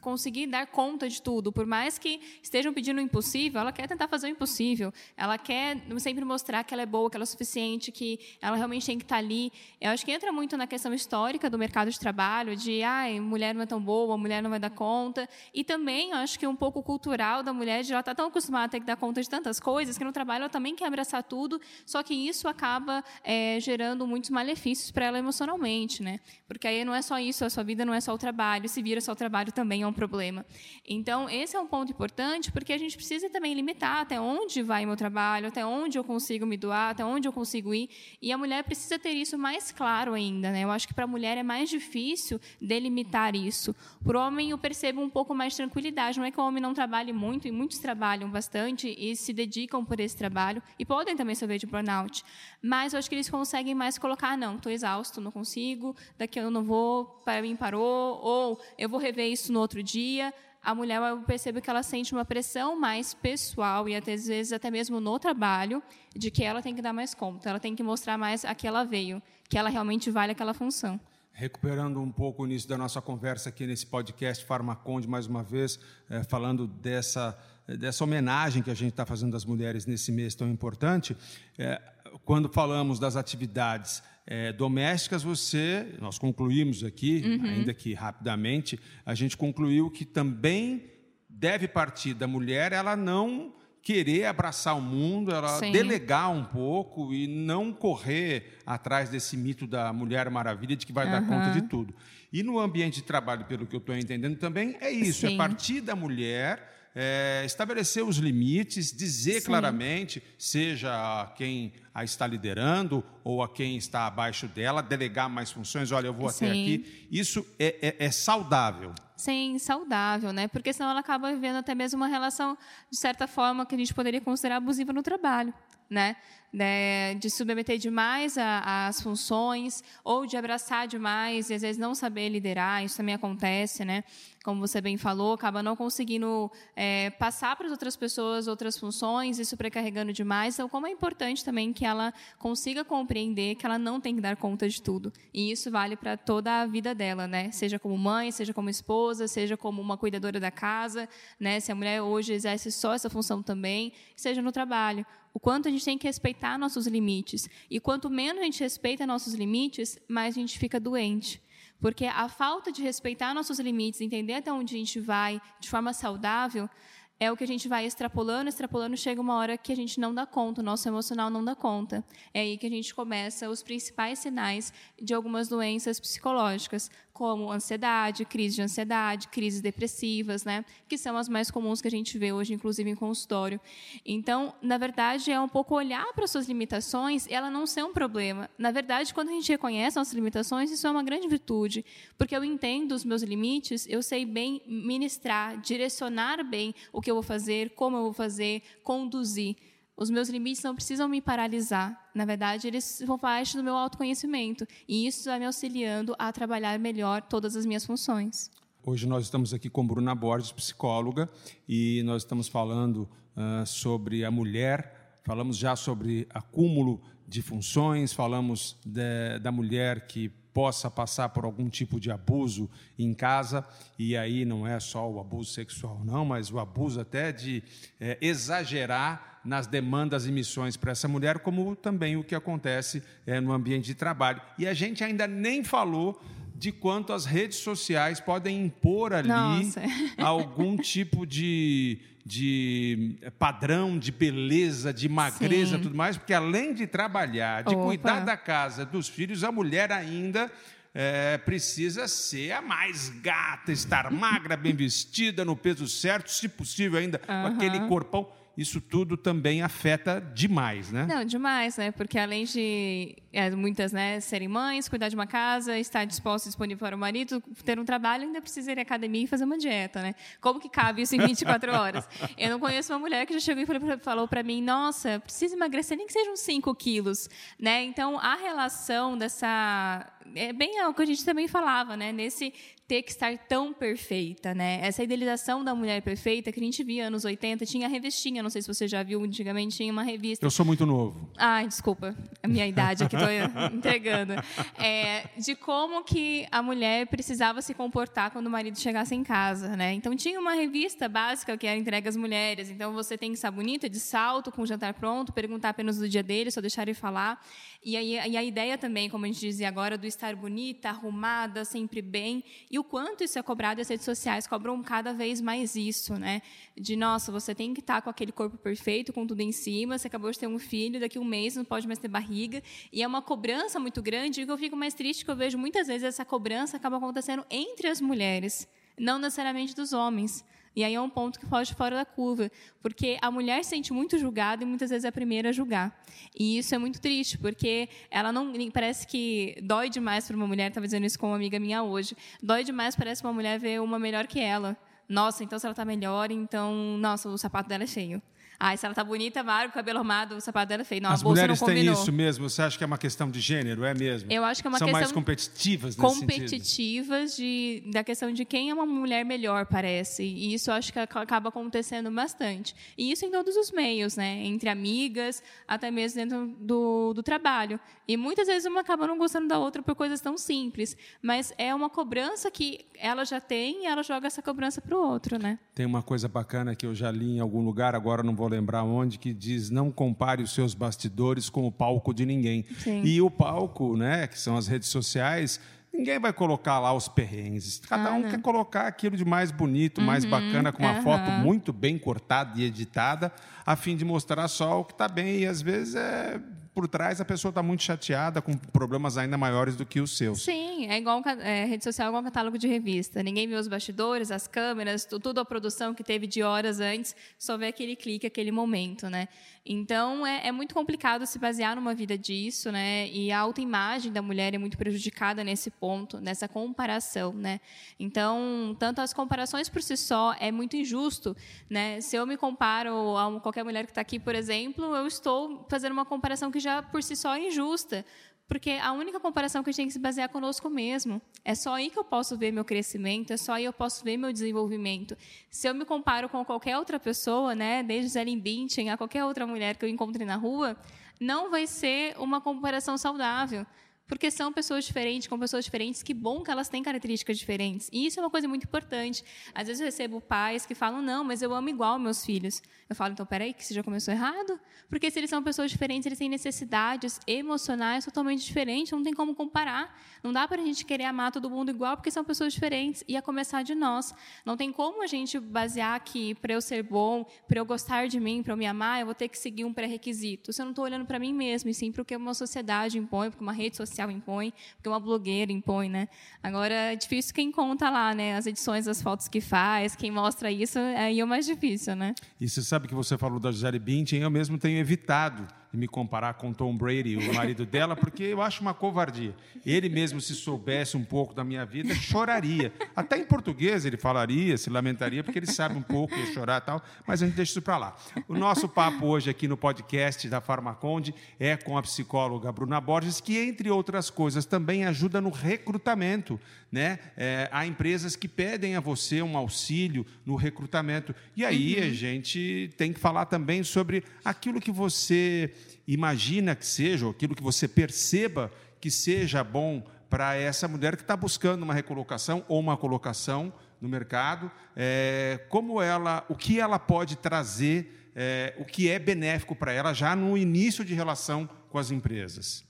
conseguir 0.00 0.46
dar 0.46 0.66
conta 0.66 1.08
de 1.08 1.20
tudo. 1.22 1.50
Por 1.50 1.66
mais 1.66 1.98
que 1.98 2.20
estejam 2.42 2.72
pedindo 2.72 2.98
o 2.98 3.00
impossível, 3.00 3.60
ela 3.60 3.72
quer 3.72 3.88
tentar 3.88 4.08
fazer 4.08 4.26
o 4.26 4.30
impossível. 4.30 4.92
Ela 5.16 5.38
quer 5.38 5.78
sempre 5.98 6.24
mostrar 6.24 6.62
que 6.64 6.74
ela 6.74 6.82
é 6.82 6.86
boa, 6.86 7.08
que 7.10 7.16
ela 7.16 7.24
é 7.24 7.26
suficiente, 7.26 7.90
que 7.90 8.18
ela 8.42 8.56
realmente 8.56 8.86
tem 8.86 8.98
que 8.98 9.04
estar 9.04 9.16
tá 9.16 9.20
ali. 9.20 9.50
Eu 9.80 9.90
acho 9.90 10.04
que 10.04 10.12
entra 10.12 10.30
muito 10.30 10.56
na 10.56 10.66
questão 10.66 10.92
histórica 10.92 11.48
do 11.48 11.58
mercado 11.58 11.90
de 11.90 11.98
trabalho, 11.98 12.54
de 12.54 12.82
ai, 12.82 13.20
mulher 13.20 13.54
não 13.54 13.62
é 13.62 13.66
tão 13.66 13.80
boa, 13.80 14.16
mulher 14.18 14.42
não 14.42 14.50
vai 14.50 14.58
dar 14.58 14.70
conta. 14.70 15.28
E 15.52 15.64
também, 15.64 16.10
eu 16.10 16.18
acho 16.18 16.38
que 16.38 16.46
um 16.46 16.56
pouco 16.56 16.82
cultural 16.82 17.42
da 17.42 17.52
mulher, 17.52 17.82
de 17.82 17.92
ela 17.92 18.00
estar 18.00 18.14
tá 18.14 18.22
tão 18.22 18.28
acostumada 18.28 18.66
a 18.66 18.68
ter 18.68 18.80
que 18.80 18.86
dar 18.86 18.96
conta 18.96 19.22
de 19.22 19.28
tantas 19.28 19.58
coisas, 19.58 19.93
que 19.98 20.04
no 20.04 20.12
trabalho 20.12 20.42
ela 20.42 20.48
também 20.48 20.74
quer 20.74 20.86
abraçar 20.86 21.22
tudo, 21.22 21.60
só 21.84 22.02
que 22.02 22.14
isso 22.14 22.48
acaba 22.48 23.02
é, 23.22 23.58
gerando 23.60 24.06
muitos 24.06 24.30
malefícios 24.30 24.90
para 24.90 25.06
ela 25.06 25.18
emocionalmente, 25.18 26.02
né? 26.02 26.20
Porque 26.46 26.66
aí 26.66 26.84
não 26.84 26.94
é 26.94 27.02
só 27.02 27.18
isso, 27.18 27.44
a 27.44 27.50
sua 27.50 27.62
vida 27.62 27.84
não 27.84 27.94
é 27.94 28.00
só 28.00 28.12
o 28.12 28.18
trabalho, 28.18 28.68
se 28.68 28.82
vira 28.82 29.00
só 29.00 29.12
o 29.12 29.16
trabalho 29.16 29.52
também 29.52 29.82
é 29.82 29.86
um 29.86 29.92
problema. 29.92 30.44
Então, 30.86 31.28
esse 31.28 31.56
é 31.56 31.60
um 31.60 31.66
ponto 31.66 31.92
importante, 31.92 32.50
porque 32.52 32.72
a 32.72 32.78
gente 32.78 32.96
precisa 32.96 33.28
também 33.30 33.54
limitar 33.54 34.00
até 34.00 34.20
onde 34.20 34.62
vai 34.62 34.84
meu 34.86 34.96
trabalho, 34.96 35.48
até 35.48 35.64
onde 35.64 35.98
eu 35.98 36.04
consigo 36.04 36.46
me 36.46 36.56
doar, 36.56 36.90
até 36.90 37.04
onde 37.04 37.28
eu 37.28 37.32
consigo 37.32 37.74
ir, 37.74 37.88
e 38.20 38.32
a 38.32 38.38
mulher 38.38 38.64
precisa 38.64 38.98
ter 38.98 39.12
isso 39.12 39.38
mais 39.38 39.70
claro 39.70 40.14
ainda, 40.14 40.50
né? 40.50 40.64
Eu 40.64 40.70
acho 40.70 40.86
que 40.86 40.94
para 40.94 41.04
a 41.04 41.08
mulher 41.08 41.36
é 41.38 41.42
mais 41.42 41.68
difícil 41.68 42.40
delimitar 42.60 43.34
isso. 43.34 43.74
Para 44.04 44.18
o 44.18 44.20
homem 44.20 44.50
eu 44.50 44.58
percebo 44.58 45.00
um 45.00 45.10
pouco 45.10 45.34
mais 45.34 45.52
de 45.52 45.58
tranquilidade, 45.58 46.18
não 46.18 46.26
é 46.26 46.30
que 46.30 46.40
o 46.40 46.44
homem 46.44 46.62
não 46.62 46.74
trabalhe 46.74 47.12
muito, 47.12 47.46
e 47.46 47.52
muitos 47.52 47.78
trabalham 47.78 48.30
bastante 48.30 48.94
e 48.98 49.14
se 49.16 49.32
dedicam 49.32 49.83
por 49.84 50.00
esse 50.00 50.16
trabalho 50.16 50.62
e 50.78 50.84
podem 50.84 51.16
também 51.16 51.34
sofrer 51.34 51.58
de 51.58 51.66
burnout. 51.66 52.24
Mas 52.62 52.92
eu 52.92 52.98
acho 52.98 53.08
que 53.08 53.14
eles 53.14 53.28
conseguem 53.28 53.74
mais 53.74 53.98
colocar, 53.98 54.36
não, 54.36 54.56
estou 54.56 54.70
exausto, 54.70 55.20
não 55.20 55.30
consigo, 55.30 55.94
daqui 56.18 56.38
eu 56.38 56.50
não 56.50 56.64
vou, 56.64 57.04
para 57.24 57.42
mim 57.42 57.56
parou, 57.56 58.20
ou 58.22 58.60
eu 58.78 58.88
vou 58.88 58.98
rever 58.98 59.30
isso 59.30 59.52
no 59.52 59.60
outro 59.60 59.82
dia. 59.82 60.32
A 60.62 60.74
mulher, 60.74 60.98
eu 61.10 61.18
percebo 61.18 61.60
que 61.60 61.68
ela 61.68 61.82
sente 61.82 62.14
uma 62.14 62.24
pressão 62.24 62.74
mais 62.78 63.12
pessoal 63.12 63.86
e 63.86 63.94
até, 63.94 64.14
às 64.14 64.26
vezes 64.26 64.52
até 64.52 64.70
mesmo 64.70 64.98
no 64.98 65.18
trabalho, 65.18 65.82
de 66.16 66.30
que 66.30 66.42
ela 66.42 66.62
tem 66.62 66.74
que 66.74 66.80
dar 66.80 66.92
mais 66.92 67.14
conta, 67.14 67.50
ela 67.50 67.60
tem 67.60 67.76
que 67.76 67.82
mostrar 67.82 68.16
mais 68.16 68.46
a 68.46 68.54
que 68.54 68.66
ela 68.66 68.82
veio, 68.82 69.22
que 69.48 69.58
ela 69.58 69.68
realmente 69.68 70.10
vale 70.10 70.32
aquela 70.32 70.54
função. 70.54 70.98
Recuperando 71.36 72.00
um 72.00 72.12
pouco 72.12 72.44
o 72.44 72.46
início 72.46 72.68
da 72.68 72.78
nossa 72.78 73.02
conversa 73.02 73.48
aqui 73.48 73.66
nesse 73.66 73.84
podcast 73.84 74.44
Farmaconde, 74.44 75.08
mais 75.08 75.26
uma 75.26 75.42
vez, 75.42 75.80
é, 76.08 76.22
falando 76.22 76.66
dessa 76.66 77.36
dessa 77.66 78.04
homenagem 78.04 78.62
que 78.62 78.70
a 78.70 78.74
gente 78.74 78.90
está 78.90 79.06
fazendo 79.06 79.32
das 79.32 79.44
mulheres 79.44 79.86
nesse 79.86 80.12
mês 80.12 80.34
tão 80.34 80.48
importante, 80.48 81.16
é, 81.58 81.80
quando 82.24 82.48
falamos 82.48 82.98
das 82.98 83.16
atividades 83.16 84.02
é, 84.26 84.52
domésticas, 84.52 85.22
você, 85.22 85.94
nós 86.00 86.18
concluímos 86.18 86.84
aqui, 86.84 87.22
uhum. 87.24 87.48
ainda 87.48 87.74
que 87.74 87.94
rapidamente, 87.94 88.78
a 89.04 89.14
gente 89.14 89.36
concluiu 89.36 89.90
que 89.90 90.04
também 90.04 90.84
deve 91.28 91.66
partir 91.66 92.14
da 92.14 92.28
mulher 92.28 92.72
ela 92.72 92.94
não 92.94 93.52
querer 93.84 94.24
abraçar 94.24 94.76
o 94.76 94.80
mundo, 94.80 95.30
ela 95.30 95.58
Sim. 95.58 95.70
delegar 95.70 96.30
um 96.30 96.42
pouco 96.42 97.12
e 97.12 97.28
não 97.28 97.70
correr 97.70 98.58
atrás 98.64 99.10
desse 99.10 99.36
mito 99.36 99.66
da 99.66 99.92
Mulher 99.92 100.30
Maravilha 100.30 100.74
de 100.74 100.86
que 100.86 100.92
vai 100.92 101.04
uhum. 101.04 101.12
dar 101.12 101.26
conta 101.26 101.50
de 101.50 101.68
tudo. 101.68 101.94
E 102.32 102.42
no 102.42 102.58
ambiente 102.58 102.96
de 102.96 103.02
trabalho, 103.02 103.44
pelo 103.44 103.66
que 103.66 103.76
eu 103.76 103.78
estou 103.78 103.94
entendendo 103.94 104.36
também, 104.38 104.74
é 104.80 104.90
isso, 104.90 105.26
é 105.26 105.28
Sim. 105.28 105.34
é 105.34 105.38
partir 105.38 105.82
da 105.82 105.94
mulher 105.94 106.72
é, 106.94 107.42
estabelecer 107.44 108.04
os 108.04 108.16
limites, 108.16 108.92
dizer 108.92 109.40
Sim. 109.40 109.46
claramente, 109.46 110.22
seja 110.38 110.90
a 110.92 111.26
quem 111.26 111.72
a 111.92 112.04
está 112.04 112.26
liderando 112.26 113.04
ou 113.22 113.42
a 113.42 113.48
quem 113.48 113.76
está 113.76 114.06
abaixo 114.06 114.48
dela, 114.48 114.82
delegar 114.82 115.28
mais 115.28 115.50
funções. 115.50 115.92
Olha, 115.92 116.06
eu 116.06 116.14
vou 116.14 116.28
Sim. 116.30 116.46
até 116.46 116.52
aqui. 116.52 117.06
Isso 117.10 117.46
é, 117.58 117.76
é, 117.82 118.06
é, 118.06 118.10
saudável. 118.10 118.92
Sim, 119.16 119.58
saudável, 119.58 120.32
né? 120.32 120.48
Porque 120.48 120.72
senão 120.72 120.90
ela 120.90 121.00
acaba 121.00 121.30
vivendo 121.32 121.56
até 121.56 121.74
mesmo 121.74 121.96
uma 121.98 122.08
relação, 122.08 122.58
de 122.90 122.98
certa 122.98 123.26
forma, 123.28 123.64
que 123.64 123.74
a 123.74 123.78
gente 123.78 123.94
poderia 123.94 124.20
considerar 124.20 124.56
abusiva 124.56 124.92
no 124.92 125.02
trabalho, 125.02 125.54
né? 125.88 126.16
De, 126.54 127.18
de 127.18 127.30
submeter 127.30 127.78
demais 127.78 128.36
às 128.38 129.00
funções 129.00 129.82
ou 130.04 130.24
de 130.24 130.36
abraçar 130.36 130.86
demais 130.86 131.50
e 131.50 131.54
às 131.54 131.62
vezes 131.62 131.78
não 131.78 131.94
saber 131.94 132.28
liderar. 132.28 132.84
Isso 132.84 132.96
também 132.96 133.14
acontece, 133.14 133.84
né? 133.84 134.04
Como 134.44 134.60
você 134.60 134.80
bem 134.80 134.96
falou, 134.96 135.32
acaba 135.32 135.62
não 135.62 135.74
conseguindo 135.74 136.52
é, 136.76 137.10
passar 137.10 137.56
para 137.56 137.66
as 137.66 137.72
outras 137.72 137.96
pessoas 137.96 138.46
outras 138.46 138.78
funções, 138.78 139.38
isso 139.38 139.56
precarregando 139.56 140.12
demais. 140.12 140.54
Então, 140.54 140.68
como 140.68 140.86
é 140.86 140.90
importante 140.90 141.42
também 141.42 141.72
que 141.72 141.84
ela 141.84 142.12
consiga 142.38 142.84
compreender 142.84 143.54
que 143.56 143.64
ela 143.64 143.78
não 143.78 144.00
tem 144.00 144.14
que 144.14 144.20
dar 144.20 144.36
conta 144.36 144.68
de 144.68 144.80
tudo. 144.80 145.12
E 145.32 145.50
isso 145.50 145.70
vale 145.70 145.96
para 145.96 146.16
toda 146.16 146.60
a 146.60 146.66
vida 146.66 146.94
dela, 146.94 147.26
né? 147.26 147.50
Seja 147.50 147.78
como 147.78 147.96
mãe, 147.96 148.30
seja 148.30 148.52
como 148.52 148.68
esposa, 148.68 149.26
seja 149.26 149.56
como 149.56 149.80
uma 149.80 149.96
cuidadora 149.96 150.38
da 150.38 150.50
casa, 150.50 151.08
né? 151.40 151.58
Se 151.58 151.72
a 151.72 151.74
mulher 151.74 152.02
hoje 152.02 152.34
exerce 152.34 152.70
só 152.70 152.92
essa 152.92 153.08
função 153.08 153.42
também, 153.42 153.92
seja 154.14 154.42
no 154.42 154.52
trabalho 154.52 155.04
o 155.34 155.40
quanto 155.40 155.66
a 155.66 155.70
gente 155.70 155.84
tem 155.84 155.98
que 155.98 156.06
respeitar 156.06 156.56
nossos 156.56 156.86
limites. 156.86 157.48
E 157.68 157.80
quanto 157.80 158.08
menos 158.08 158.40
a 158.40 158.44
gente 158.44 158.60
respeita 158.60 159.04
nossos 159.04 159.34
limites, 159.34 159.98
mais 160.08 160.36
a 160.36 160.40
gente 160.40 160.56
fica 160.56 160.78
doente. 160.78 161.42
Porque 161.80 162.06
a 162.06 162.28
falta 162.28 162.70
de 162.70 162.80
respeitar 162.80 163.34
nossos 163.34 163.58
limites, 163.58 164.00
entender 164.00 164.34
até 164.34 164.52
onde 164.52 164.76
a 164.76 164.78
gente 164.78 165.00
vai 165.00 165.42
de 165.58 165.68
forma 165.68 165.92
saudável, 165.92 166.70
é 167.18 167.30
o 167.30 167.36
que 167.36 167.44
a 167.44 167.46
gente 167.46 167.68
vai 167.68 167.84
extrapolando, 167.84 168.48
extrapolando, 168.48 168.96
chega 168.96 169.20
uma 169.20 169.34
hora 169.34 169.56
que 169.56 169.72
a 169.72 169.76
gente 169.76 170.00
não 170.00 170.14
dá 170.14 170.26
conta, 170.26 170.60
o 170.60 170.64
nosso 170.64 170.88
emocional 170.88 171.30
não 171.30 171.44
dá 171.44 171.54
conta. 171.54 172.04
É 172.32 172.40
aí 172.40 172.56
que 172.56 172.66
a 172.66 172.70
gente 172.70 172.94
começa 172.94 173.48
os 173.48 173.62
principais 173.62 174.20
sinais 174.20 174.72
de 175.00 175.14
algumas 175.14 175.48
doenças 175.48 176.00
psicológicas, 176.00 176.90
como 177.14 177.52
ansiedade, 177.52 178.24
crise 178.24 178.56
de 178.56 178.62
ansiedade, 178.62 179.28
crises 179.28 179.60
depressivas, 179.60 180.44
né, 180.44 180.64
que 180.88 180.98
são 180.98 181.16
as 181.16 181.28
mais 181.28 181.48
comuns 181.48 181.80
que 181.80 181.86
a 181.86 181.90
gente 181.90 182.18
vê 182.18 182.32
hoje, 182.32 182.52
inclusive 182.52 182.90
em 182.90 182.96
consultório. 182.96 183.60
Então, 184.04 184.52
na 184.60 184.76
verdade, 184.76 185.30
é 185.30 185.40
um 185.40 185.48
pouco 185.48 185.76
olhar 185.76 186.12
para 186.12 186.24
as 186.24 186.32
suas 186.32 186.48
limitações 186.48 187.26
e 187.26 187.32
ela 187.32 187.48
não 187.48 187.66
ser 187.66 187.84
um 187.84 187.92
problema. 187.92 188.50
Na 188.58 188.72
verdade, 188.72 189.14
quando 189.14 189.28
a 189.28 189.32
gente 189.32 189.48
reconhece 189.48 189.96
nossas 189.96 190.12
limitações, 190.12 190.72
isso 190.72 190.88
é 190.88 190.90
uma 190.90 191.04
grande 191.04 191.28
virtude, 191.28 191.84
porque 192.18 192.36
eu 192.36 192.44
entendo 192.44 192.92
os 192.92 193.04
meus 193.04 193.22
limites, 193.22 193.86
eu 193.88 194.02
sei 194.02 194.26
bem 194.26 194.60
ministrar, 194.66 195.56
direcionar 195.60 196.42
bem 196.42 196.74
o 196.92 197.00
que 197.00 197.08
eu 197.08 197.14
vou 197.14 197.22
fazer, 197.22 197.70
como 197.70 197.96
eu 197.96 198.02
vou 198.02 198.12
fazer, 198.12 198.60
conduzir. 198.82 199.54
Os 199.96 200.10
meus 200.10 200.28
limites 200.28 200.62
não 200.62 200.74
precisam 200.74 201.08
me 201.08 201.20
paralisar. 201.20 202.10
Na 202.14 202.24
verdade, 202.24 202.66
eles 202.66 203.00
vão 203.06 203.16
parte 203.16 203.56
do 203.56 203.62
meu 203.62 203.76
autoconhecimento. 203.76 204.66
E 204.88 205.06
isso 205.06 205.24
vai 205.24 205.38
me 205.38 205.46
auxiliando 205.46 206.16
a 206.18 206.32
trabalhar 206.32 206.76
melhor 206.80 207.22
todas 207.22 207.54
as 207.54 207.64
minhas 207.64 207.86
funções. 207.86 208.50
Hoje 208.84 209.06
nós 209.06 209.24
estamos 209.24 209.54
aqui 209.54 209.70
com 209.70 209.86
Bruna 209.86 210.14
Borges, 210.14 210.50
psicóloga, 210.50 211.30
e 211.68 212.02
nós 212.04 212.22
estamos 212.22 212.48
falando 212.48 213.08
uh, 213.36 213.64
sobre 213.64 214.24
a 214.24 214.30
mulher. 214.30 215.20
Falamos 215.24 215.56
já 215.56 215.76
sobre 215.76 216.26
acúmulo 216.34 217.00
de 217.26 217.40
funções, 217.40 218.12
falamos 218.12 218.76
de, 218.84 219.38
da 219.38 219.52
mulher 219.52 220.06
que 220.06 220.30
possa 220.54 220.88
passar 220.88 221.30
por 221.30 221.44
algum 221.44 221.68
tipo 221.68 221.98
de 221.98 222.12
abuso 222.12 222.70
em 222.96 223.12
casa, 223.12 223.66
e 223.98 224.16
aí 224.16 224.44
não 224.44 224.66
é 224.66 224.78
só 224.78 225.10
o 225.10 225.18
abuso 225.18 225.52
sexual, 225.52 226.00
não, 226.04 226.24
mas 226.24 226.50
o 226.52 226.60
abuso 226.60 227.00
até 227.00 227.32
de 227.32 227.62
é, 228.00 228.16
exagerar 228.20 229.40
nas 229.44 229.66
demandas 229.66 230.26
e 230.26 230.32
missões 230.32 230.76
para 230.76 230.92
essa 230.92 231.08
mulher, 231.08 231.40
como 231.40 231.74
também 231.76 232.16
o 232.16 232.24
que 232.24 232.34
acontece 232.34 233.02
é, 233.26 233.40
no 233.40 233.52
ambiente 233.52 233.86
de 233.86 233.94
trabalho. 233.94 234.40
E 234.56 234.66
a 234.66 234.72
gente 234.72 235.02
ainda 235.02 235.26
nem 235.26 235.62
falou 235.62 236.22
de 236.54 236.70
quanto 236.70 237.12
as 237.12 237.26
redes 237.26 237.58
sociais 237.58 238.20
podem 238.20 238.64
impor 238.64 239.12
ali 239.12 239.28
Nossa. 239.28 239.82
algum 240.16 240.76
tipo 240.76 241.26
de, 241.26 241.98
de 242.24 243.16
padrão 243.38 243.98
de 243.98 244.10
beleza, 244.10 244.92
de 244.92 245.08
magreza, 245.08 245.76
Sim. 245.76 245.82
tudo 245.82 245.94
mais, 245.94 246.16
porque 246.16 246.32
além 246.32 246.72
de 246.72 246.86
trabalhar, 246.86 247.64
de 247.64 247.74
Opa. 247.74 247.84
cuidar 247.84 248.20
da 248.20 248.36
casa, 248.36 248.86
dos 248.86 249.08
filhos, 249.08 249.44
a 249.44 249.52
mulher 249.52 249.92
ainda 249.92 250.50
é, 250.94 251.36
precisa 251.38 252.08
ser 252.08 252.52
a 252.52 252.62
mais 252.62 253.10
gata, 253.20 253.72
estar 253.72 254.10
magra, 254.10 254.56
bem 254.56 254.74
vestida, 254.74 255.44
no 255.44 255.54
peso 255.54 255.86
certo, 255.86 256.30
se 256.30 256.48
possível 256.48 256.98
ainda 256.98 257.20
uhum. 257.28 257.42
com 257.42 257.46
aquele 257.48 257.80
corpão 257.88 258.28
isso 258.56 258.80
tudo 258.80 259.16
também 259.16 259.62
afeta 259.62 260.20
demais, 260.20 260.92
né? 260.92 261.06
Não, 261.06 261.24
demais, 261.24 261.76
né? 261.76 261.90
Porque 261.90 262.18
além 262.18 262.44
de 262.44 263.16
é, 263.32 263.50
muitas 263.50 263.92
né, 263.92 264.20
serem 264.20 264.46
mães, 264.46 264.88
cuidar 264.88 265.08
de 265.08 265.14
uma 265.14 265.26
casa, 265.26 265.76
estar 265.78 266.04
disposta 266.04 266.48
e 266.48 266.50
disponível 266.50 266.86
para 266.86 266.96
o 266.96 266.98
marido, 266.98 267.42
ter 267.64 267.78
um 267.80 267.84
trabalho, 267.84 268.24
ainda 268.24 268.40
precisa 268.40 268.70
ir 268.70 268.78
à 268.78 268.82
academia 268.82 269.24
e 269.24 269.26
fazer 269.26 269.44
uma 269.44 269.58
dieta, 269.58 270.00
né? 270.00 270.14
Como 270.40 270.60
que 270.60 270.68
cabe 270.68 271.02
isso 271.02 271.16
em 271.16 271.18
24 271.18 271.72
horas? 271.74 272.08
Eu 272.38 272.50
não 272.50 272.60
conheço 272.60 272.92
uma 272.92 272.98
mulher 272.98 273.26
que 273.26 273.32
já 273.32 273.40
chegou 273.40 273.62
e 273.62 273.98
falou 273.98 274.28
para 274.28 274.42
mim, 274.42 274.62
nossa, 274.62 275.18
precisa 275.20 275.56
emagrecer 275.56 275.96
nem 275.96 276.06
que 276.06 276.12
sejam 276.12 276.36
5 276.36 276.74
quilos, 276.76 277.28
né? 277.58 277.82
Então, 277.84 278.18
a 278.18 278.36
relação 278.36 279.18
dessa... 279.18 280.10
É 280.34 280.54
bem 280.54 280.82
o 280.86 280.94
que 280.94 281.02
a 281.02 281.06
gente 281.06 281.22
também 281.24 281.46
falava, 281.46 281.96
né? 281.96 282.10
Nesse 282.10 282.52
ter 282.94 283.02
que 283.02 283.10
estar 283.10 283.36
tão 283.36 283.72
perfeita, 283.72 284.54
né? 284.54 284.78
Essa 284.80 285.02
idealização 285.02 285.64
da 285.64 285.74
mulher 285.74 286.00
perfeita 286.00 286.52
que 286.52 286.60
a 286.60 286.62
gente 286.62 286.84
via 286.84 287.08
anos 287.08 287.24
80, 287.24 287.66
tinha 287.66 287.88
a 287.88 287.90
revistinha, 287.90 288.40
não 288.40 288.48
sei 288.48 288.62
se 288.62 288.68
você 288.68 288.86
já 288.86 289.02
viu, 289.02 289.20
antigamente 289.24 289.76
tinha 289.76 289.92
uma 289.92 290.04
revista. 290.04 290.46
Eu 290.46 290.50
sou 290.50 290.64
muito 290.64 290.86
novo. 290.86 291.28
Ai, 291.36 291.66
desculpa, 291.66 292.14
a 292.40 292.46
minha 292.46 292.64
idade 292.68 293.02
aqui, 293.02 293.16
estou 293.16 293.32
entregando. 293.74 294.34
É, 294.78 295.26
de 295.36 295.56
como 295.56 296.04
que 296.04 296.46
a 296.52 296.62
mulher 296.62 297.08
precisava 297.08 297.60
se 297.60 297.74
comportar 297.74 298.30
quando 298.30 298.46
o 298.46 298.50
marido 298.50 298.78
chegasse 298.78 299.12
em 299.12 299.24
casa, 299.24 299.76
né? 299.76 299.92
Então 299.92 300.14
tinha 300.14 300.38
uma 300.38 300.52
revista 300.52 301.08
básica 301.08 301.56
que 301.56 301.66
era 301.66 301.76
entregue 301.76 302.08
às 302.08 302.14
mulheres. 302.14 302.70
Então 302.70 302.92
você 302.92 303.18
tem 303.18 303.30
que 303.30 303.36
estar 303.36 303.50
bonita, 303.50 303.88
de 303.88 303.98
salto, 303.98 304.52
com 304.52 304.62
o 304.62 304.66
jantar 304.66 304.94
pronto, 304.94 305.32
perguntar 305.32 305.70
apenas 305.70 305.98
do 305.98 306.08
dia 306.08 306.22
dele, 306.22 306.52
só 306.52 306.60
deixar 306.60 306.82
ele 306.82 306.94
falar. 306.94 307.44
E, 307.82 307.96
aí, 307.96 308.12
e 308.30 308.36
a 308.36 308.44
ideia 308.44 308.78
também, 308.78 309.10
como 309.10 309.24
a 309.24 309.28
gente 309.28 309.40
dizia 309.40 309.66
agora, 309.66 309.98
do 309.98 310.06
estar 310.06 310.36
bonita, 310.36 310.90
arrumada, 310.90 311.64
sempre 311.64 312.00
bem. 312.00 312.44
E 312.70 312.78
o 312.78 312.83
quanto 312.84 313.24
isso 313.24 313.38
é 313.38 313.42
cobrado, 313.42 313.80
as 313.80 313.88
redes 313.88 314.04
sociais 314.04 314.46
cobram 314.46 314.82
cada 314.82 315.12
vez 315.12 315.40
mais 315.40 315.74
isso, 315.74 316.14
né? 316.14 316.42
De, 316.76 316.94
nossa, 316.94 317.32
você 317.32 317.54
tem 317.54 317.74
que 317.74 317.80
estar 317.80 318.00
com 318.02 318.10
aquele 318.10 318.30
corpo 318.30 318.56
perfeito, 318.56 319.12
com 319.12 319.26
tudo 319.26 319.40
em 319.40 319.52
cima, 319.52 319.98
você 319.98 320.06
acabou 320.06 320.30
de 320.30 320.38
ter 320.38 320.46
um 320.46 320.58
filho, 320.58 321.00
daqui 321.00 321.18
um 321.18 321.24
mês 321.24 321.56
não 321.56 321.64
pode 321.64 321.86
mais 321.86 321.98
ter 321.98 322.08
barriga. 322.08 322.62
E 322.92 323.02
é 323.02 323.06
uma 323.06 323.22
cobrança 323.22 323.80
muito 323.80 324.00
grande. 324.00 324.42
E 324.42 324.46
que 324.46 324.52
eu 324.52 324.58
fico 324.58 324.76
mais 324.76 324.94
triste 324.94 325.22
é 325.22 325.24
que 325.24 325.30
eu 325.30 325.36
vejo 325.36 325.58
muitas 325.58 325.86
vezes 325.88 326.04
essa 326.04 326.24
cobrança 326.24 326.76
acaba 326.76 326.96
acontecendo 326.98 327.44
entre 327.50 327.88
as 327.88 328.00
mulheres, 328.00 328.68
não 328.98 329.18
necessariamente 329.18 329.74
dos 329.74 329.92
homens. 329.92 330.44
E 330.76 330.82
aí 330.82 330.94
é 330.94 331.00
um 331.00 331.08
ponto 331.08 331.38
que 331.38 331.46
foge 331.46 331.72
fora 331.74 331.96
da 331.96 332.04
curva, 332.04 332.50
porque 332.82 333.16
a 333.22 333.30
mulher 333.30 333.62
se 333.62 333.70
sente 333.70 333.92
muito 333.92 334.18
julgada 334.18 334.64
e 334.64 334.66
muitas 334.66 334.90
vezes 334.90 335.04
é 335.04 335.08
a 335.08 335.12
primeira 335.12 335.50
a 335.50 335.52
julgar. 335.52 336.02
E 336.38 336.58
isso 336.58 336.74
é 336.74 336.78
muito 336.78 337.00
triste, 337.00 337.38
porque 337.38 337.88
ela 338.10 338.32
não 338.32 338.52
parece 338.72 339.06
que 339.06 339.56
dói 339.62 339.88
demais 339.88 340.26
para 340.26 340.36
uma 340.36 340.46
mulher, 340.46 340.68
estava 340.68 340.86
dizendo 340.86 341.06
isso 341.06 341.18
com 341.18 341.28
uma 341.28 341.36
amiga 341.36 341.60
minha 341.60 341.82
hoje. 341.82 342.16
Dói 342.42 342.64
demais 342.64 342.96
parece 342.96 343.22
uma 343.22 343.32
mulher 343.32 343.58
ver 343.58 343.80
uma 343.80 343.98
melhor 343.98 344.26
que 344.26 344.40
ela. 344.40 344.76
Nossa, 345.08 345.44
então 345.44 345.58
se 345.58 345.66
ela 345.66 345.72
está 345.72 345.84
melhor, 345.84 346.30
então, 346.30 346.96
nossa, 346.98 347.28
o 347.28 347.38
sapato 347.38 347.68
dela 347.68 347.84
é 347.84 347.86
cheio. 347.86 348.22
Ai, 348.58 348.76
se 348.76 348.86
ela 348.86 348.94
tá 348.94 349.02
bonita, 349.02 349.42
Marco, 349.42 349.74
cabelo 349.74 349.98
arrumado, 349.98 350.36
o 350.36 350.40
sapato 350.40 350.68
dela 350.68 350.82
é 350.82 350.84
feio. 350.84 351.02
Não, 351.02 351.10
As 351.10 351.22
mulheres 351.22 351.60
têm 351.60 351.86
isso 351.90 352.12
mesmo? 352.12 352.48
Você 352.48 352.62
acha 352.62 352.78
que 352.78 352.84
é 352.84 352.86
uma 352.86 352.98
questão 352.98 353.30
de 353.30 353.40
gênero? 353.40 353.84
É 353.84 353.94
mesmo? 353.94 354.30
Eu 354.30 354.44
acho 354.44 354.62
que 354.62 354.68
é 354.68 354.70
uma 354.70 354.78
São 354.78 354.86
questão... 354.86 355.00
mais 355.00 355.12
competitivas 355.12 355.96
nesse 355.96 356.20
Competitivas 356.20 357.36
de, 357.36 357.82
da 357.92 358.04
questão 358.04 358.32
de 358.32 358.44
quem 358.44 358.70
é 358.70 358.74
uma 358.74 358.86
mulher 358.86 359.24
melhor, 359.24 359.66
parece. 359.66 360.22
E 360.22 360.54
isso 360.54 360.70
eu 360.70 360.74
acho 360.74 360.92
que 360.92 360.98
acaba 360.98 361.48
acontecendo 361.48 362.10
bastante. 362.10 362.74
E 362.96 363.10
isso 363.10 363.24
em 363.24 363.30
todos 363.30 363.56
os 363.56 363.70
meios, 363.70 364.16
né? 364.16 364.44
Entre 364.44 364.68
amigas, 364.68 365.42
até 365.66 365.90
mesmo 365.90 366.20
dentro 366.20 366.46
do, 366.60 367.12
do 367.14 367.22
trabalho. 367.22 367.78
E 368.06 368.16
muitas 368.16 368.46
vezes 368.46 368.66
uma 368.66 368.80
acaba 368.80 369.06
não 369.06 369.18
gostando 369.18 369.48
da 369.48 369.58
outra 369.58 369.82
por 369.82 369.94
coisas 369.94 370.20
tão 370.20 370.36
simples. 370.38 370.96
Mas 371.20 371.52
é 371.58 371.74
uma 371.74 371.90
cobrança 371.90 372.50
que 372.50 372.86
ela 372.98 373.24
já 373.24 373.40
tem 373.40 373.84
e 373.84 373.86
ela 373.86 374.02
joga 374.02 374.26
essa 374.26 374.42
cobrança 374.42 374.80
para 374.80 374.96
o 374.96 375.00
outro, 375.00 375.38
né? 375.38 375.58
Tem 375.74 375.86
uma 375.86 376.02
coisa 376.02 376.28
bacana 376.28 376.74
que 376.76 376.86
eu 376.86 376.94
já 376.94 377.10
li 377.10 377.36
em 377.36 377.40
algum 377.40 377.64
lugar, 377.64 377.94
agora 377.94 378.22
não 378.22 378.34
vou 378.34 378.43
vou 378.44 378.48
lembrar 378.50 378.84
onde, 378.84 379.18
que 379.18 379.32
diz: 379.32 379.70
não 379.70 379.90
compare 379.90 380.42
os 380.42 380.52
seus 380.52 380.74
bastidores 380.74 381.48
com 381.48 381.66
o 381.66 381.72
palco 381.72 382.12
de 382.12 382.26
ninguém. 382.26 382.64
Sim. 382.78 383.02
E 383.02 383.20
o 383.20 383.30
palco, 383.30 383.96
né, 383.96 384.26
que 384.26 384.38
são 384.38 384.56
as 384.56 384.66
redes 384.66 384.88
sociais, 384.88 385.58
ninguém 385.92 386.18
vai 386.18 386.32
colocar 386.32 386.78
lá 386.78 386.92
os 386.92 387.08
perrengues. 387.08 387.80
Cada 387.88 388.10
ah, 388.10 388.12
um 388.12 388.22
não. 388.22 388.30
quer 388.30 388.40
colocar 388.40 388.86
aquilo 388.86 389.16
de 389.16 389.24
mais 389.24 389.50
bonito, 389.50 389.98
uhum, 389.98 390.06
mais 390.06 390.24
bacana, 390.24 390.72
com 390.72 390.82
uma 390.82 390.96
uhum. 390.96 391.02
foto 391.02 391.30
muito 391.30 391.72
bem 391.72 391.98
cortada 391.98 392.60
e 392.60 392.64
editada, 392.64 393.32
a 393.64 393.74
fim 393.76 393.96
de 393.96 394.04
mostrar 394.04 394.46
só 394.48 394.80
o 394.80 394.84
que 394.84 394.92
está 394.92 395.08
bem. 395.08 395.40
E 395.40 395.46
às 395.46 395.62
vezes 395.62 395.94
é 395.94 396.40
por 396.74 396.88
trás 396.88 397.20
a 397.20 397.24
pessoa 397.24 397.50
está 397.50 397.62
muito 397.62 397.84
chateada 397.84 398.42
com 398.42 398.56
problemas 398.56 399.16
ainda 399.16 399.38
maiores 399.38 399.76
do 399.76 399.86
que 399.86 400.00
os 400.00 400.16
seus. 400.16 400.42
Sim, 400.42 400.88
é 400.88 400.98
igual 400.98 401.22
é, 401.40 401.64
rede 401.64 401.84
social, 401.84 402.06
é 402.06 402.10
igual 402.10 402.22
catálogo 402.24 402.58
de 402.58 402.66
revista. 402.66 403.22
Ninguém 403.22 403.46
vê 403.46 403.54
os 403.54 403.68
bastidores, 403.68 404.32
as 404.32 404.48
câmeras, 404.48 405.04
tudo 405.04 405.38
a 405.38 405.44
produção 405.44 405.94
que 405.94 406.02
teve 406.02 406.26
de 406.26 406.42
horas 406.42 406.80
antes, 406.80 407.14
só 407.38 407.56
vê 407.56 407.68
aquele 407.68 407.94
clique, 407.94 408.26
aquele 408.26 408.50
momento, 408.50 409.08
né? 409.08 409.28
Então 409.66 410.26
é, 410.26 410.48
é 410.48 410.52
muito 410.52 410.74
complicado 410.74 411.24
se 411.24 411.38
basear 411.38 411.74
numa 411.74 411.94
vida 411.94 412.18
disso, 412.18 412.70
né? 412.70 413.08
E 413.08 413.32
a 413.32 413.40
autoimagem 413.40 414.12
da 414.12 414.20
mulher 414.20 414.54
é 414.54 414.58
muito 414.58 414.76
prejudicada 414.76 415.42
nesse 415.42 415.70
ponto, 415.70 416.20
nessa 416.20 416.46
comparação, 416.46 417.32
né? 417.32 417.60
Então 417.98 418.76
tanto 418.78 419.00
as 419.00 419.14
comparações 419.14 419.70
por 419.70 419.82
si 419.82 419.96
só 419.96 420.34
é 420.38 420.52
muito 420.52 420.76
injusto, 420.76 421.34
né? 421.70 421.98
Se 422.02 422.14
eu 422.14 422.26
me 422.26 422.36
comparo 422.36 423.16
a 423.16 423.40
qualquer 423.40 423.64
mulher 423.64 423.86
que 423.86 423.92
está 423.92 424.02
aqui, 424.02 424.18
por 424.18 424.34
exemplo, 424.34 424.94
eu 424.94 425.06
estou 425.06 425.66
fazendo 425.70 425.92
uma 425.92 426.04
comparação 426.04 426.50
que 426.50 426.60
já 426.60 426.82
por 426.82 427.02
si 427.02 427.16
só 427.16 427.34
é 427.34 427.48
injusta, 427.48 428.04
porque 428.46 428.72
a 428.72 428.92
única 428.92 429.18
comparação 429.18 429.62
que 429.62 429.70
a 429.70 429.72
gente 429.72 429.76
tem 429.76 429.86
que 429.86 429.92
se 429.92 429.98
basear 429.98 430.26
é 430.26 430.28
conosco 430.28 430.68
mesmo. 430.68 431.20
É 431.44 431.54
só 431.54 431.74
aí 431.74 431.90
que 431.90 431.98
eu 431.98 432.04
posso 432.04 432.36
ver 432.36 432.52
meu 432.52 432.64
crescimento, 432.64 433.32
é 433.32 433.36
só 433.36 433.54
aí 433.54 433.64
eu 433.64 433.72
posso 433.72 434.04
ver 434.04 434.16
meu 434.16 434.32
desenvolvimento. 434.32 435.16
Se 435.50 435.68
eu 435.68 435.74
me 435.74 435.84
comparo 435.84 436.28
com 436.28 436.44
qualquer 436.44 436.76
outra 436.76 437.00
pessoa, 437.00 437.54
né, 437.54 437.82
desde 437.82 438.10
Zelen 438.10 438.38
Bündchen 438.38 438.90
a 438.90 438.96
qualquer 438.96 439.24
outra 439.24 439.46
mulher 439.46 439.76
que 439.76 439.84
eu 439.84 439.88
encontre 439.88 440.24
na 440.24 440.36
rua, 440.36 440.76
não 441.18 441.50
vai 441.50 441.66
ser 441.66 442.14
uma 442.18 442.40
comparação 442.40 442.98
saudável. 442.98 443.66
Porque 444.06 444.30
são 444.30 444.52
pessoas 444.52 444.84
diferentes, 444.84 445.26
com 445.26 445.38
pessoas 445.38 445.64
diferentes, 445.64 446.02
que 446.02 446.12
bom 446.12 446.42
que 446.42 446.50
elas 446.50 446.68
têm 446.68 446.82
características 446.82 447.38
diferentes. 447.38 447.88
E 447.92 448.06
isso 448.06 448.20
é 448.20 448.22
uma 448.22 448.30
coisa 448.30 448.46
muito 448.46 448.64
importante. 448.64 449.24
Às 449.54 449.66
vezes 449.66 449.80
eu 449.80 449.86
recebo 449.86 450.20
pais 450.20 450.66
que 450.66 450.74
falam, 450.74 451.00
não, 451.00 451.24
mas 451.24 451.40
eu 451.40 451.54
amo 451.54 451.68
igual 451.70 451.98
meus 451.98 452.24
filhos. 452.24 452.62
Eu 452.88 452.94
falo, 452.94 453.12
então, 453.14 453.24
peraí, 453.24 453.54
que 453.54 453.64
você 453.64 453.72
já 453.72 453.82
começou 453.82 454.12
errado? 454.12 454.60
Porque 454.90 455.10
se 455.10 455.18
eles 455.18 455.30
são 455.30 455.42
pessoas 455.42 455.70
diferentes, 455.70 456.04
eles 456.04 456.18
têm 456.18 456.28
necessidades 456.28 457.18
emocionais 457.26 458.04
totalmente 458.04 458.44
diferentes, 458.44 458.92
não 458.92 459.02
tem 459.02 459.14
como 459.14 459.34
comparar. 459.34 459.98
Não 460.22 460.32
dá 460.32 460.46
para 460.46 460.60
a 460.60 460.64
gente 460.64 460.84
querer 460.84 461.04
amar 461.04 461.32
todo 461.32 461.48
mundo 461.48 461.70
igual, 461.70 461.96
porque 461.96 462.10
são 462.10 462.22
pessoas 462.22 462.52
diferentes. 462.52 463.02
E 463.08 463.16
a 463.16 463.22
começar 463.22 463.62
de 463.62 463.74
nós. 463.74 464.14
Não 464.44 464.56
tem 464.56 464.70
como 464.70 465.02
a 465.02 465.06
gente 465.06 465.40
basear 465.40 465.98
que, 466.04 466.34
para 466.34 466.52
eu 466.52 466.60
ser 466.60 466.82
bom, 466.82 467.24
para 467.48 467.58
eu 467.58 467.64
gostar 467.64 468.06
de 468.06 468.20
mim, 468.20 468.42
para 468.42 468.52
eu 468.52 468.56
me 468.56 468.66
amar, 468.66 469.00
eu 469.00 469.06
vou 469.06 469.14
ter 469.14 469.28
que 469.28 469.38
seguir 469.38 469.64
um 469.64 469.72
pré-requisito. 469.72 470.52
Se 470.52 470.60
eu 470.60 470.66
não 470.66 470.72
estou 470.72 470.84
olhando 470.84 471.06
para 471.06 471.18
mim 471.18 471.32
mesmo, 471.32 471.70
e 471.70 471.74
sim 471.74 471.90
para 471.90 472.02
o 472.02 472.04
que 472.04 472.14
uma 472.14 472.34
sociedade 472.34 472.98
impõe, 472.98 473.30
porque 473.30 473.42
uma 473.42 473.52
rede 473.52 473.76
social 473.76 473.93
social 473.94 474.10
impõe, 474.10 474.52
porque 474.76 474.88
uma 474.88 474.98
blogueira 474.98 475.52
impõe, 475.52 475.88
né? 475.88 476.08
Agora 476.42 476.74
é 476.74 476.96
difícil 476.96 477.32
quem 477.32 477.52
conta 477.52 477.88
lá, 477.88 478.12
né? 478.14 478.36
As 478.36 478.46
edições 478.46 478.86
das 478.86 479.00
fotos 479.00 479.28
que 479.28 479.40
faz, 479.40 479.94
quem 479.94 480.10
mostra 480.10 480.50
isso, 480.50 480.78
aí 480.78 481.20
é 481.20 481.24
o 481.24 481.28
mais 481.28 481.46
difícil, 481.46 481.94
né? 481.94 482.14
E 482.40 482.48
você 482.48 482.62
sabe 482.62 482.88
que 482.88 482.94
você 482.94 483.16
falou 483.16 483.38
da 483.38 483.52
Gisele 483.52 483.78
Bündchen, 483.78 484.22
eu 484.22 484.30
mesmo 484.30 484.58
tenho 484.58 484.78
evitado 484.78 485.46
me 485.76 485.88
comparar 485.88 486.34
com 486.34 486.52
Tom 486.52 486.76
Brady, 486.76 487.16
o 487.16 487.34
marido 487.34 487.66
dela, 487.66 487.96
porque 487.96 488.22
eu 488.22 488.40
acho 488.40 488.60
uma 488.60 488.72
covardia. 488.72 489.34
Ele 489.64 489.88
mesmo, 489.88 490.20
se 490.20 490.34
soubesse 490.34 490.96
um 490.96 491.04
pouco 491.04 491.34
da 491.34 491.42
minha 491.42 491.64
vida, 491.64 491.94
choraria. 491.94 492.72
Até 492.94 493.18
em 493.18 493.24
português 493.24 493.84
ele 493.84 493.96
falaria, 493.96 494.56
se 494.56 494.70
lamentaria, 494.70 495.24
porque 495.24 495.38
ele 495.38 495.46
sabe 495.46 495.76
um 495.76 495.82
pouco 495.82 496.14
chorar 496.32 496.62
e 496.62 496.66
tal, 496.66 496.82
mas 497.06 497.22
a 497.22 497.26
gente 497.26 497.34
deixa 497.34 497.52
isso 497.52 497.62
para 497.62 497.76
lá. 497.76 497.96
O 498.28 498.34
nosso 498.34 498.68
papo 498.68 499.06
hoje 499.06 499.30
aqui 499.30 499.48
no 499.48 499.56
podcast 499.56 500.28
da 500.28 500.40
Farmaconde 500.40 501.14
é 501.38 501.56
com 501.56 501.76
a 501.76 501.82
psicóloga 501.82 502.52
Bruna 502.52 502.80
Borges, 502.80 503.20
que, 503.20 503.38
entre 503.38 503.70
outras 503.70 504.10
coisas, 504.10 504.44
também 504.46 504.84
ajuda 504.84 505.20
no 505.20 505.30
recrutamento. 505.30 506.38
Né? 506.70 506.98
É, 507.16 507.48
há 507.52 507.64
empresas 507.64 508.16
que 508.16 508.26
pedem 508.26 508.74
a 508.74 508.80
você 508.80 509.22
um 509.22 509.36
auxílio 509.36 510.04
no 510.26 510.34
recrutamento. 510.34 511.14
E 511.36 511.44
aí 511.44 511.76
uhum. 511.78 511.86
a 511.86 511.90
gente 511.90 512.70
tem 512.76 512.92
que 512.92 512.98
falar 512.98 513.26
também 513.26 513.62
sobre 513.62 514.02
aquilo 514.24 514.60
que 514.60 514.72
você 514.72 515.52
imagina 515.86 516.54
que 516.54 516.66
seja, 516.66 517.04
ou 517.06 517.10
aquilo 517.10 517.34
que 517.34 517.42
você 517.42 517.68
perceba 517.68 518.50
que 518.80 518.90
seja 518.90 519.42
bom 519.42 519.84
para 520.08 520.36
essa 520.36 520.68
mulher 520.68 520.96
que 520.96 521.02
está 521.02 521.16
buscando 521.16 521.62
uma 521.62 521.74
recolocação 521.74 522.44
ou 522.48 522.60
uma 522.60 522.76
colocação 522.76 523.52
no 523.80 523.88
mercado, 523.88 524.50
é, 524.76 525.40
como 525.48 525.82
ela, 525.82 526.24
o 526.28 526.34
que 526.34 526.60
ela 526.60 526.78
pode 526.78 527.16
trazer, 527.16 528.10
é, 528.14 528.54
o 528.58 528.64
que 528.64 528.88
é 528.88 528.98
benéfico 528.98 529.54
para 529.56 529.72
ela 529.72 529.92
já 529.92 530.14
no 530.14 530.38
início 530.38 530.84
de 530.84 530.94
relação 530.94 531.48
com 531.68 531.78
as 531.78 531.90
empresas. 531.90 532.64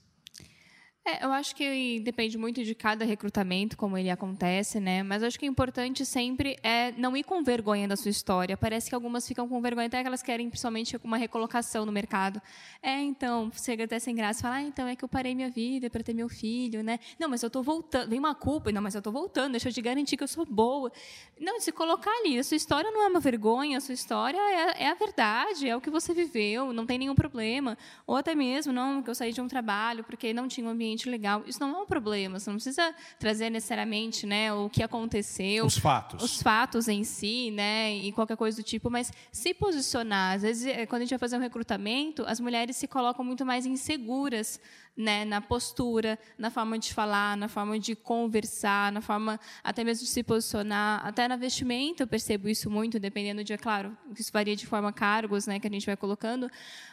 É, 1.06 1.22
eu 1.22 1.30
acho 1.32 1.54
que 1.54 2.00
depende 2.00 2.38
muito 2.38 2.64
de 2.64 2.74
cada 2.74 3.04
recrutamento, 3.04 3.76
como 3.76 3.98
ele 3.98 4.08
acontece, 4.08 4.80
né? 4.80 5.02
Mas 5.02 5.22
acho 5.22 5.38
que 5.38 5.44
o 5.46 5.50
importante 5.50 6.02
sempre 6.06 6.56
é 6.62 6.92
não 6.92 7.14
ir 7.14 7.22
com 7.24 7.44
vergonha 7.44 7.86
da 7.86 7.94
sua 7.94 8.10
história. 8.10 8.56
Parece 8.56 8.88
que 8.88 8.94
algumas 8.94 9.28
ficam 9.28 9.46
com 9.46 9.60
vergonha, 9.60 9.86
até 9.86 10.00
que 10.00 10.06
elas 10.06 10.22
querem 10.22 10.48
principalmente 10.48 10.98
uma 11.04 11.18
recolocação 11.18 11.84
no 11.84 11.92
mercado. 11.92 12.40
É, 12.82 13.02
então, 13.02 13.52
chega 13.52 13.84
até 13.84 13.98
sem 13.98 14.14
graça, 14.14 14.40
falar, 14.40 14.54
ah, 14.56 14.62
então 14.62 14.88
é 14.88 14.96
que 14.96 15.04
eu 15.04 15.08
parei 15.08 15.34
minha 15.34 15.50
vida 15.50 15.90
para 15.90 16.02
ter 16.02 16.14
meu 16.14 16.26
filho, 16.26 16.82
né? 16.82 16.98
Não, 17.20 17.28
mas 17.28 17.42
eu 17.42 17.48
estou 17.48 17.62
voltando, 17.62 18.08
vem 18.08 18.18
uma 18.18 18.34
culpa, 18.34 18.72
não, 18.72 18.80
mas 18.80 18.94
eu 18.94 19.00
estou 19.00 19.12
voltando, 19.12 19.52
deixa 19.52 19.68
eu 19.68 19.74
te 19.74 19.82
garantir 19.82 20.16
que 20.16 20.24
eu 20.24 20.28
sou 20.28 20.46
boa. 20.46 20.90
Não, 21.38 21.60
se 21.60 21.70
colocar 21.70 22.12
ali, 22.20 22.38
a 22.38 22.44
sua 22.44 22.56
história 22.56 22.90
não 22.90 23.02
é 23.02 23.08
uma 23.08 23.20
vergonha, 23.20 23.76
a 23.76 23.80
sua 23.82 23.92
história 23.92 24.38
é, 24.38 24.84
é 24.84 24.88
a 24.88 24.94
verdade, 24.94 25.68
é 25.68 25.76
o 25.76 25.82
que 25.82 25.90
você 25.90 26.14
viveu, 26.14 26.72
não 26.72 26.86
tem 26.86 26.96
nenhum 26.96 27.14
problema. 27.14 27.76
Ou 28.06 28.16
até 28.16 28.34
mesmo, 28.34 28.72
não, 28.72 29.02
que 29.02 29.10
eu 29.10 29.14
saí 29.14 29.34
de 29.34 29.40
um 29.42 29.48
trabalho 29.48 30.02
porque 30.02 30.32
não 30.32 30.48
tinha 30.48 30.66
um 30.66 30.70
ambiente 30.70 30.93
ambiente 30.94 31.09
legal. 31.09 31.42
Isso 31.46 31.61
não 31.61 31.76
é 31.76 31.83
um 31.83 31.87
problema. 31.87 32.38
Você 32.38 32.48
não 32.48 32.57
precisa 32.57 32.94
trazer 33.18 33.50
necessariamente 33.50 34.26
né, 34.26 34.52
o 34.52 34.70
que 34.70 34.83
aconteceu. 34.83 35.66
Os 35.66 35.76
fatos. 35.76 36.22
Os 36.22 36.40
fatos 36.40 36.88
em 36.88 37.04
si, 37.04 37.50
né? 37.50 37.94
E 37.94 38.12
qualquer 38.12 38.37
coisa 38.37 38.57
do 38.57 38.62
tipo. 38.62 38.90
Mas 38.90 39.12
se 39.33 39.52
posicionar. 39.52 40.37
Às 40.37 40.42
vezes, 40.42 40.66
eh, 40.66 40.87
quando 40.87 41.02
a 41.02 41.04
gente 41.04 41.11
vai 41.11 41.18
fazer 41.18 41.37
um 41.37 41.40
recrutamento, 41.40 42.24
as 42.26 42.40
mulheres 42.40 42.76
se 42.76 42.87
colocam 42.87 43.24
muito 43.24 43.44
mais 43.44 43.66
inseguras 43.66 44.61
né, 44.96 45.24
na 45.24 45.40
postura, 45.40 46.18
na 46.38 46.50
forma 46.50 46.78
de 46.78 46.94
falar, 46.94 47.37
na 47.37 47.48
forma 47.48 47.78
de 47.78 47.96
conversar, 47.96 48.92
na 48.92 49.00
forma 49.00 49.40
até 49.62 49.83
mesmo 49.83 50.04
de 50.04 50.11
se 50.11 50.22
posicionar, 50.22 51.04
até 51.04 51.26
na 51.26 51.37
vestimenta 51.37 52.04
eu 52.04 52.07
percebo 52.07 52.48
isso 52.48 52.70
muito, 52.70 52.98
dependendo 53.00 53.42
de, 53.42 53.52
é 53.52 53.59
claro, 53.59 53.96
isso 54.16 54.33
varia 54.33 54.54
de 54.54 54.66
forma 54.66 54.92
cargos, 54.92 55.46
né, 55.46 55.59
que 55.59 55.66
a 55.66 55.70
gente 55.70 55.87
vai 55.87 55.96
colocando, 55.96 56.48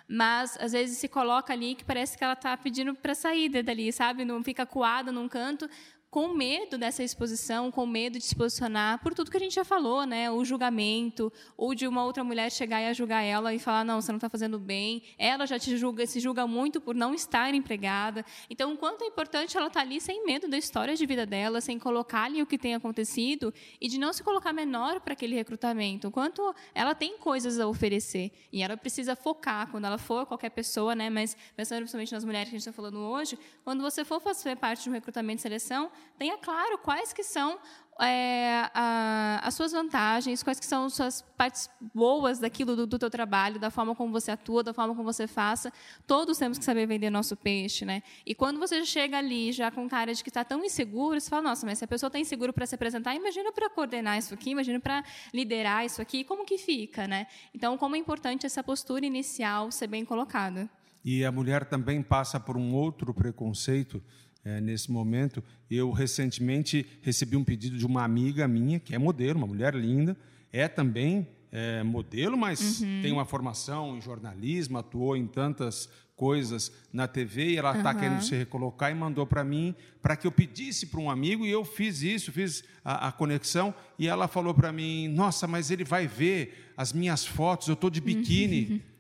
mas 0.07 0.57
às 0.59 0.71
vezes 0.71 0.97
se 0.97 1.07
coloca 1.07 1.53
ali 1.53 1.75
que 1.75 1.85
parece 1.85 2.17
que 2.17 2.23
ela 2.23 2.33
está 2.33 2.57
pedindo 2.57 2.95
para 2.95 3.13
sair 3.13 3.49
dali, 3.61 3.91
sabe? 3.91 4.25
Não 4.25 4.43
fica 4.43 4.65
coada 4.65 5.11
num 5.11 5.29
canto, 5.29 5.69
com 6.11 6.33
medo 6.33 6.77
dessa 6.77 7.01
exposição, 7.01 7.71
com 7.71 7.87
medo 7.87 8.19
de 8.19 8.25
se 8.25 8.35
posicionar 8.35 9.01
por 9.01 9.13
tudo 9.13 9.31
que 9.31 9.37
a 9.37 9.39
gente 9.39 9.55
já 9.55 9.63
falou, 9.63 10.05
né? 10.05 10.29
O 10.29 10.43
julgamento, 10.43 11.31
ou 11.55 11.73
de 11.73 11.87
uma 11.87 12.03
outra 12.03 12.21
mulher 12.21 12.51
chegar 12.51 12.81
e 12.81 12.87
a 12.87 12.93
julgar 12.93 13.21
ela 13.21 13.53
e 13.53 13.59
falar, 13.59 13.85
não, 13.85 14.01
você 14.01 14.11
não 14.11 14.17
está 14.17 14.29
fazendo 14.29 14.59
bem. 14.59 15.03
Ela 15.17 15.45
já 15.45 15.57
te 15.57 15.77
julga, 15.77 16.05
se 16.05 16.19
julga 16.19 16.45
muito 16.45 16.81
por 16.81 16.93
não 16.93 17.13
estar 17.13 17.53
empregada. 17.53 18.25
Então, 18.49 18.73
o 18.73 18.77
quanto 18.77 19.05
é 19.05 19.07
importante 19.07 19.55
ela 19.55 19.67
estar 19.67 19.79
tá 19.79 19.85
ali 19.85 20.01
sem 20.01 20.25
medo 20.25 20.49
da 20.49 20.57
história 20.57 20.97
de 20.97 21.05
vida 21.05 21.25
dela, 21.25 21.61
sem 21.61 21.79
colocar 21.79 22.23
ali 22.23 22.41
o 22.41 22.45
que 22.45 22.57
tem 22.57 22.75
acontecido 22.75 23.53
e 23.79 23.87
de 23.87 23.97
não 23.97 24.11
se 24.11 24.21
colocar 24.21 24.51
menor 24.51 24.99
para 24.99 25.13
aquele 25.13 25.33
recrutamento. 25.33 26.09
O 26.09 26.11
quanto 26.11 26.53
ela 26.75 26.93
tem 26.93 27.17
coisas 27.19 27.57
a 27.57 27.69
oferecer 27.69 28.33
e 28.51 28.61
ela 28.61 28.75
precisa 28.75 29.15
focar 29.15 29.71
quando 29.71 29.85
ela 29.85 29.97
for 29.97 30.25
qualquer 30.25 30.49
pessoa, 30.49 30.93
né? 30.93 31.09
Mas 31.09 31.37
pensando 31.55 31.77
principalmente 31.77 32.11
nas 32.11 32.25
mulheres 32.25 32.49
que 32.49 32.55
a 32.57 32.59
gente 32.59 32.67
está 32.67 32.73
falando 32.73 32.99
hoje, 32.99 33.39
quando 33.63 33.81
você 33.81 34.03
for 34.03 34.19
fazer 34.19 34.57
parte 34.57 34.83
de 34.83 34.89
um 34.89 34.93
recrutamento 34.93 35.39
e 35.39 35.43
seleção, 35.43 35.89
tenha 36.17 36.37
claro 36.37 36.77
quais 36.77 37.13
que 37.13 37.23
são 37.23 37.59
é, 37.99 38.69
a, 38.73 39.41
as 39.43 39.53
suas 39.53 39.71
vantagens, 39.71 40.41
quais 40.41 40.59
que 40.59 40.65
são 40.65 40.85
as 40.85 40.93
suas 40.93 41.21
partes 41.37 41.69
boas 41.93 42.39
daquilo 42.39 42.75
do, 42.75 42.87
do 42.87 42.97
teu 42.97 43.09
trabalho, 43.09 43.59
da 43.59 43.69
forma 43.69 43.95
como 43.95 44.11
você 44.11 44.31
atua, 44.31 44.63
da 44.63 44.73
forma 44.73 44.95
como 44.95 45.11
você 45.11 45.27
faça. 45.27 45.71
Todos 46.07 46.37
temos 46.37 46.57
que 46.57 46.65
saber 46.65 46.87
vender 46.87 47.09
nosso 47.09 47.35
peixe, 47.35 47.85
né? 47.85 48.01
E 48.25 48.33
quando 48.33 48.59
você 48.59 48.83
chega 48.85 49.17
ali 49.17 49.51
já 49.51 49.69
com 49.69 49.87
cara 49.87 50.13
de 50.13 50.23
que 50.23 50.29
está 50.29 50.43
tão 50.43 50.63
inseguro, 50.63 51.19
você 51.19 51.29
fala, 51.29 51.43
nossa, 51.43 51.65
mas 51.65 51.77
se 51.77 51.85
a 51.85 51.87
pessoa 51.87 52.07
está 52.07 52.19
insegura 52.19 52.51
para 52.51 52.65
se 52.65 52.75
apresentar, 52.75 53.13
imagina 53.13 53.51
para 53.51 53.69
coordenar 53.69 54.17
isso 54.17 54.33
aqui, 54.33 54.51
imagina 54.51 54.79
para 54.79 55.03
liderar 55.33 55.85
isso 55.85 56.01
aqui, 56.01 56.23
como 56.23 56.45
que 56.45 56.57
fica, 56.57 57.07
né? 57.07 57.27
Então, 57.53 57.77
como 57.77 57.95
é 57.95 57.99
importante 57.99 58.45
essa 58.45 58.63
postura 58.63 59.05
inicial 59.05 59.71
ser 59.71 59.87
bem 59.87 60.03
colocada. 60.03 60.69
E 61.03 61.25
a 61.25 61.31
mulher 61.31 61.65
também 61.65 62.01
passa 62.01 62.39
por 62.39 62.55
um 62.57 62.73
outro 62.73 63.13
preconceito 63.13 64.03
é, 64.43 64.59
nesse 64.61 64.91
momento. 64.91 65.43
Eu 65.69 65.91
recentemente 65.91 66.85
recebi 67.01 67.35
um 67.35 67.43
pedido 67.43 67.77
de 67.77 67.85
uma 67.85 68.03
amiga 68.03 68.47
minha, 68.47 68.79
que 68.79 68.95
é 68.95 68.97
modelo, 68.97 69.37
uma 69.37 69.47
mulher 69.47 69.75
linda, 69.75 70.17
é 70.51 70.67
também 70.67 71.27
é, 71.51 71.83
modelo, 71.83 72.37
mas 72.37 72.81
uhum. 72.81 73.01
tem 73.01 73.11
uma 73.11 73.25
formação 73.25 73.97
em 73.97 74.01
jornalismo, 74.01 74.77
atuou 74.77 75.15
em 75.17 75.27
tantas 75.27 75.89
coisas 76.15 76.71
na 76.93 77.07
TV 77.07 77.49
e 77.49 77.57
ela 77.57 77.75
está 77.75 77.91
uhum. 77.91 77.99
querendo 77.99 78.21
se 78.21 78.35
recolocar 78.35 78.91
e 78.91 78.95
mandou 78.95 79.25
para 79.25 79.43
mim 79.43 79.73
para 80.03 80.15
que 80.15 80.27
eu 80.27 80.31
pedisse 80.31 80.85
para 80.85 80.99
um 80.99 81.09
amigo 81.09 81.47
e 81.47 81.49
eu 81.49 81.65
fiz 81.65 82.03
isso, 82.03 82.31
fiz 82.31 82.63
a, 82.85 83.07
a 83.07 83.11
conexão 83.11 83.73
e 83.97 84.07
ela 84.07 84.27
falou 84.27 84.53
para 84.53 84.71
mim: 84.71 85.07
Nossa, 85.07 85.47
mas 85.47 85.71
ele 85.71 85.83
vai 85.83 86.07
ver 86.07 86.71
as 86.77 86.93
minhas 86.93 87.25
fotos, 87.25 87.67
eu 87.67 87.73
estou 87.73 87.89
de 87.89 87.99
biquíni. 87.99 88.67
Uhum. 88.69 88.81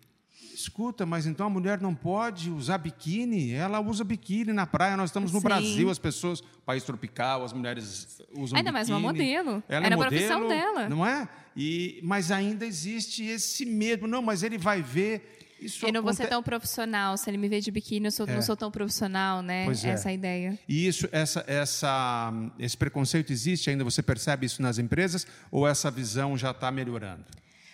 Escuta, 0.61 1.05
mas 1.05 1.25
então 1.25 1.47
a 1.47 1.49
mulher 1.49 1.81
não 1.81 1.95
pode 1.95 2.49
usar 2.51 2.77
biquíni? 2.77 3.51
Ela 3.51 3.79
usa 3.79 4.03
biquíni 4.03 4.53
na 4.53 4.67
praia. 4.67 4.95
Nós 4.95 5.09
estamos 5.09 5.31
no 5.31 5.39
Sim. 5.39 5.43
Brasil, 5.43 5.89
as 5.89 5.97
pessoas, 5.97 6.41
país 6.65 6.83
tropical, 6.83 7.43
as 7.43 7.51
mulheres 7.51 8.21
usam 8.31 8.57
ainda 8.57 8.57
biquíni. 8.57 8.57
Ainda 8.59 8.71
mais 8.71 8.89
uma 8.89 8.99
modelo. 8.99 9.63
Ela 9.67 9.85
é 9.85 9.87
Era 9.87 9.95
é 9.95 9.97
modelo, 9.97 10.03
a 10.03 10.07
profissão 10.07 10.47
dela. 10.47 10.89
Não 10.89 11.05
é? 11.05 11.27
E, 11.55 11.99
mas 12.03 12.31
ainda 12.31 12.65
existe 12.65 13.23
esse 13.25 13.65
medo. 13.65 14.07
Não, 14.07 14.21
mas 14.21 14.43
ele 14.43 14.57
vai 14.57 14.81
ver. 14.81 15.39
Isso 15.59 15.85
eu 15.85 15.93
não 15.93 16.01
vou 16.01 16.13
ser 16.13 16.27
tão 16.27 16.41
profissional. 16.41 17.17
Se 17.17 17.29
ele 17.29 17.37
me 17.37 17.49
vê 17.49 17.59
de 17.59 17.71
biquíni, 17.71 18.05
eu 18.05 18.11
sou, 18.11 18.27
é. 18.27 18.33
não 18.33 18.41
sou 18.41 18.55
tão 18.55 18.71
profissional, 18.71 19.41
né? 19.41 19.65
Pois 19.65 19.83
é. 19.83 19.89
Essa 19.89 20.11
é 20.11 20.13
ideia. 20.13 20.59
E 20.67 20.87
isso, 20.87 21.07
essa, 21.11 21.43
essa, 21.47 22.33
esse 22.59 22.77
preconceito 22.77 23.31
existe 23.31 23.69
ainda? 23.69 23.83
Você 23.83 24.01
percebe 24.01 24.45
isso 24.45 24.61
nas 24.61 24.77
empresas? 24.77 25.25
Ou 25.51 25.67
essa 25.67 25.89
visão 25.89 26.37
já 26.37 26.51
está 26.51 26.71
melhorando? 26.71 27.25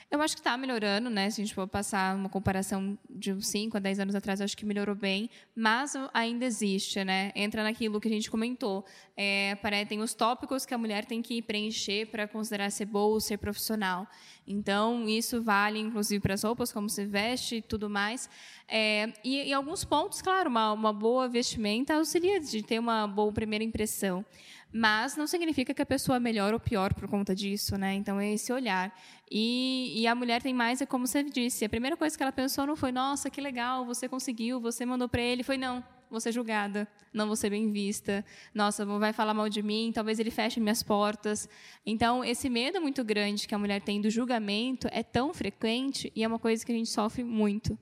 Eu 0.09 0.21
acho 0.21 0.35
que 0.35 0.39
está 0.39 0.55
melhorando, 0.57 1.09
né? 1.09 1.29
Se 1.29 1.41
a 1.41 1.43
gente 1.43 1.53
for 1.53 1.67
passar 1.67 2.15
uma 2.15 2.29
comparação 2.29 2.97
de 3.09 3.33
uns 3.33 3.47
5 3.47 3.75
a 3.75 3.79
10 3.79 3.99
anos 3.99 4.15
atrás, 4.15 4.39
acho 4.39 4.55
que 4.55 4.65
melhorou 4.65 4.95
bem, 4.95 5.29
mas 5.53 5.95
ainda 6.13 6.45
existe, 6.45 7.03
né? 7.03 7.33
Entra 7.35 7.61
naquilo 7.61 7.99
que 7.99 8.07
a 8.07 8.11
gente 8.11 8.31
comentou. 8.31 8.85
É, 9.17 9.57
tem 9.85 9.99
os 9.99 10.13
tópicos 10.13 10.65
que 10.65 10.73
a 10.73 10.77
mulher 10.77 11.03
tem 11.03 11.21
que 11.21 11.41
preencher 11.41 12.05
para 12.05 12.25
considerar 12.25 12.71
ser 12.71 12.85
boa 12.85 13.15
ou 13.15 13.19
ser 13.19 13.37
profissional. 13.37 14.07
Então, 14.47 15.09
isso 15.09 15.41
vale, 15.41 15.77
inclusive, 15.77 16.21
para 16.21 16.35
as 16.35 16.43
roupas, 16.43 16.71
como 16.71 16.89
se 16.89 17.05
veste 17.05 17.57
e 17.57 17.61
tudo 17.61 17.89
mais. 17.89 18.29
É, 18.65 19.11
e, 19.25 19.49
e 19.49 19.53
alguns 19.53 19.83
pontos, 19.83 20.21
claro, 20.21 20.49
uma, 20.49 20.71
uma 20.71 20.93
boa 20.93 21.27
vestimenta 21.27 21.95
auxilia 21.95 22.39
de 22.39 22.63
ter 22.63 22.79
uma 22.79 23.05
boa 23.07 23.33
primeira 23.33 23.63
impressão. 23.63 24.25
Mas 24.71 25.15
não 25.15 25.25
significa 25.25 25.73
que 25.73 25.81
a 25.81 25.85
pessoa 25.85 26.17
é 26.17 26.19
melhor 26.19 26.53
ou 26.53 26.59
pior 26.59 26.93
por 26.93 27.07
conta 27.07 27.33
disso, 27.33 27.77
né? 27.77 27.93
Então 27.93 28.19
é 28.19 28.33
esse 28.33 28.51
olhar. 28.51 28.93
E, 29.31 30.01
e, 30.01 30.07
a 30.07 30.13
mulher 30.13 30.41
tem 30.41 30.53
mais, 30.53 30.81
é 30.81 30.85
como 30.85 31.07
você 31.07 31.23
disse, 31.23 31.65
a 31.65 31.69
primeira 31.69 31.95
coisa 31.95 32.15
que 32.17 32.23
ela 32.23 32.31
pensou 32.31 32.65
não 32.65 32.75
foi, 32.75 32.91
nossa, 32.91 33.29
que 33.29 33.39
legal, 33.41 33.85
você 33.85 34.07
conseguiu, 34.07 34.59
você 34.59 34.85
mandou 34.85 35.07
para 35.07 35.21
ele, 35.21 35.43
foi 35.43 35.57
não. 35.57 35.83
vou 36.09 36.19
ser 36.19 36.31
julgada, 36.31 36.87
não 37.13 37.27
vou 37.27 37.35
ser 37.35 37.49
bem 37.49 37.71
vista, 37.71 38.23
nossa, 38.53 38.85
vai 38.85 39.11
falar 39.11 39.33
mal 39.33 39.49
de 39.49 39.61
mim, 39.61 39.91
talvez 39.93 40.19
ele 40.19 40.31
feche 40.31 40.59
minhas 40.59 40.83
portas. 40.83 41.49
Então, 41.85 42.23
esse 42.23 42.49
medo 42.49 42.81
muito 42.81 43.03
grande 43.03 43.47
que 43.47 43.55
a 43.55 43.57
mulher 43.57 43.81
tem 43.81 44.01
do 44.01 44.09
julgamento 44.09 44.87
é 44.91 45.03
tão 45.03 45.33
frequente 45.33 46.11
e 46.15 46.23
é 46.23 46.27
uma 46.27 46.39
coisa 46.39 46.65
que 46.65 46.71
a 46.71 46.75
gente 46.75 46.89
sofre 46.89 47.23
muito. 47.23 47.77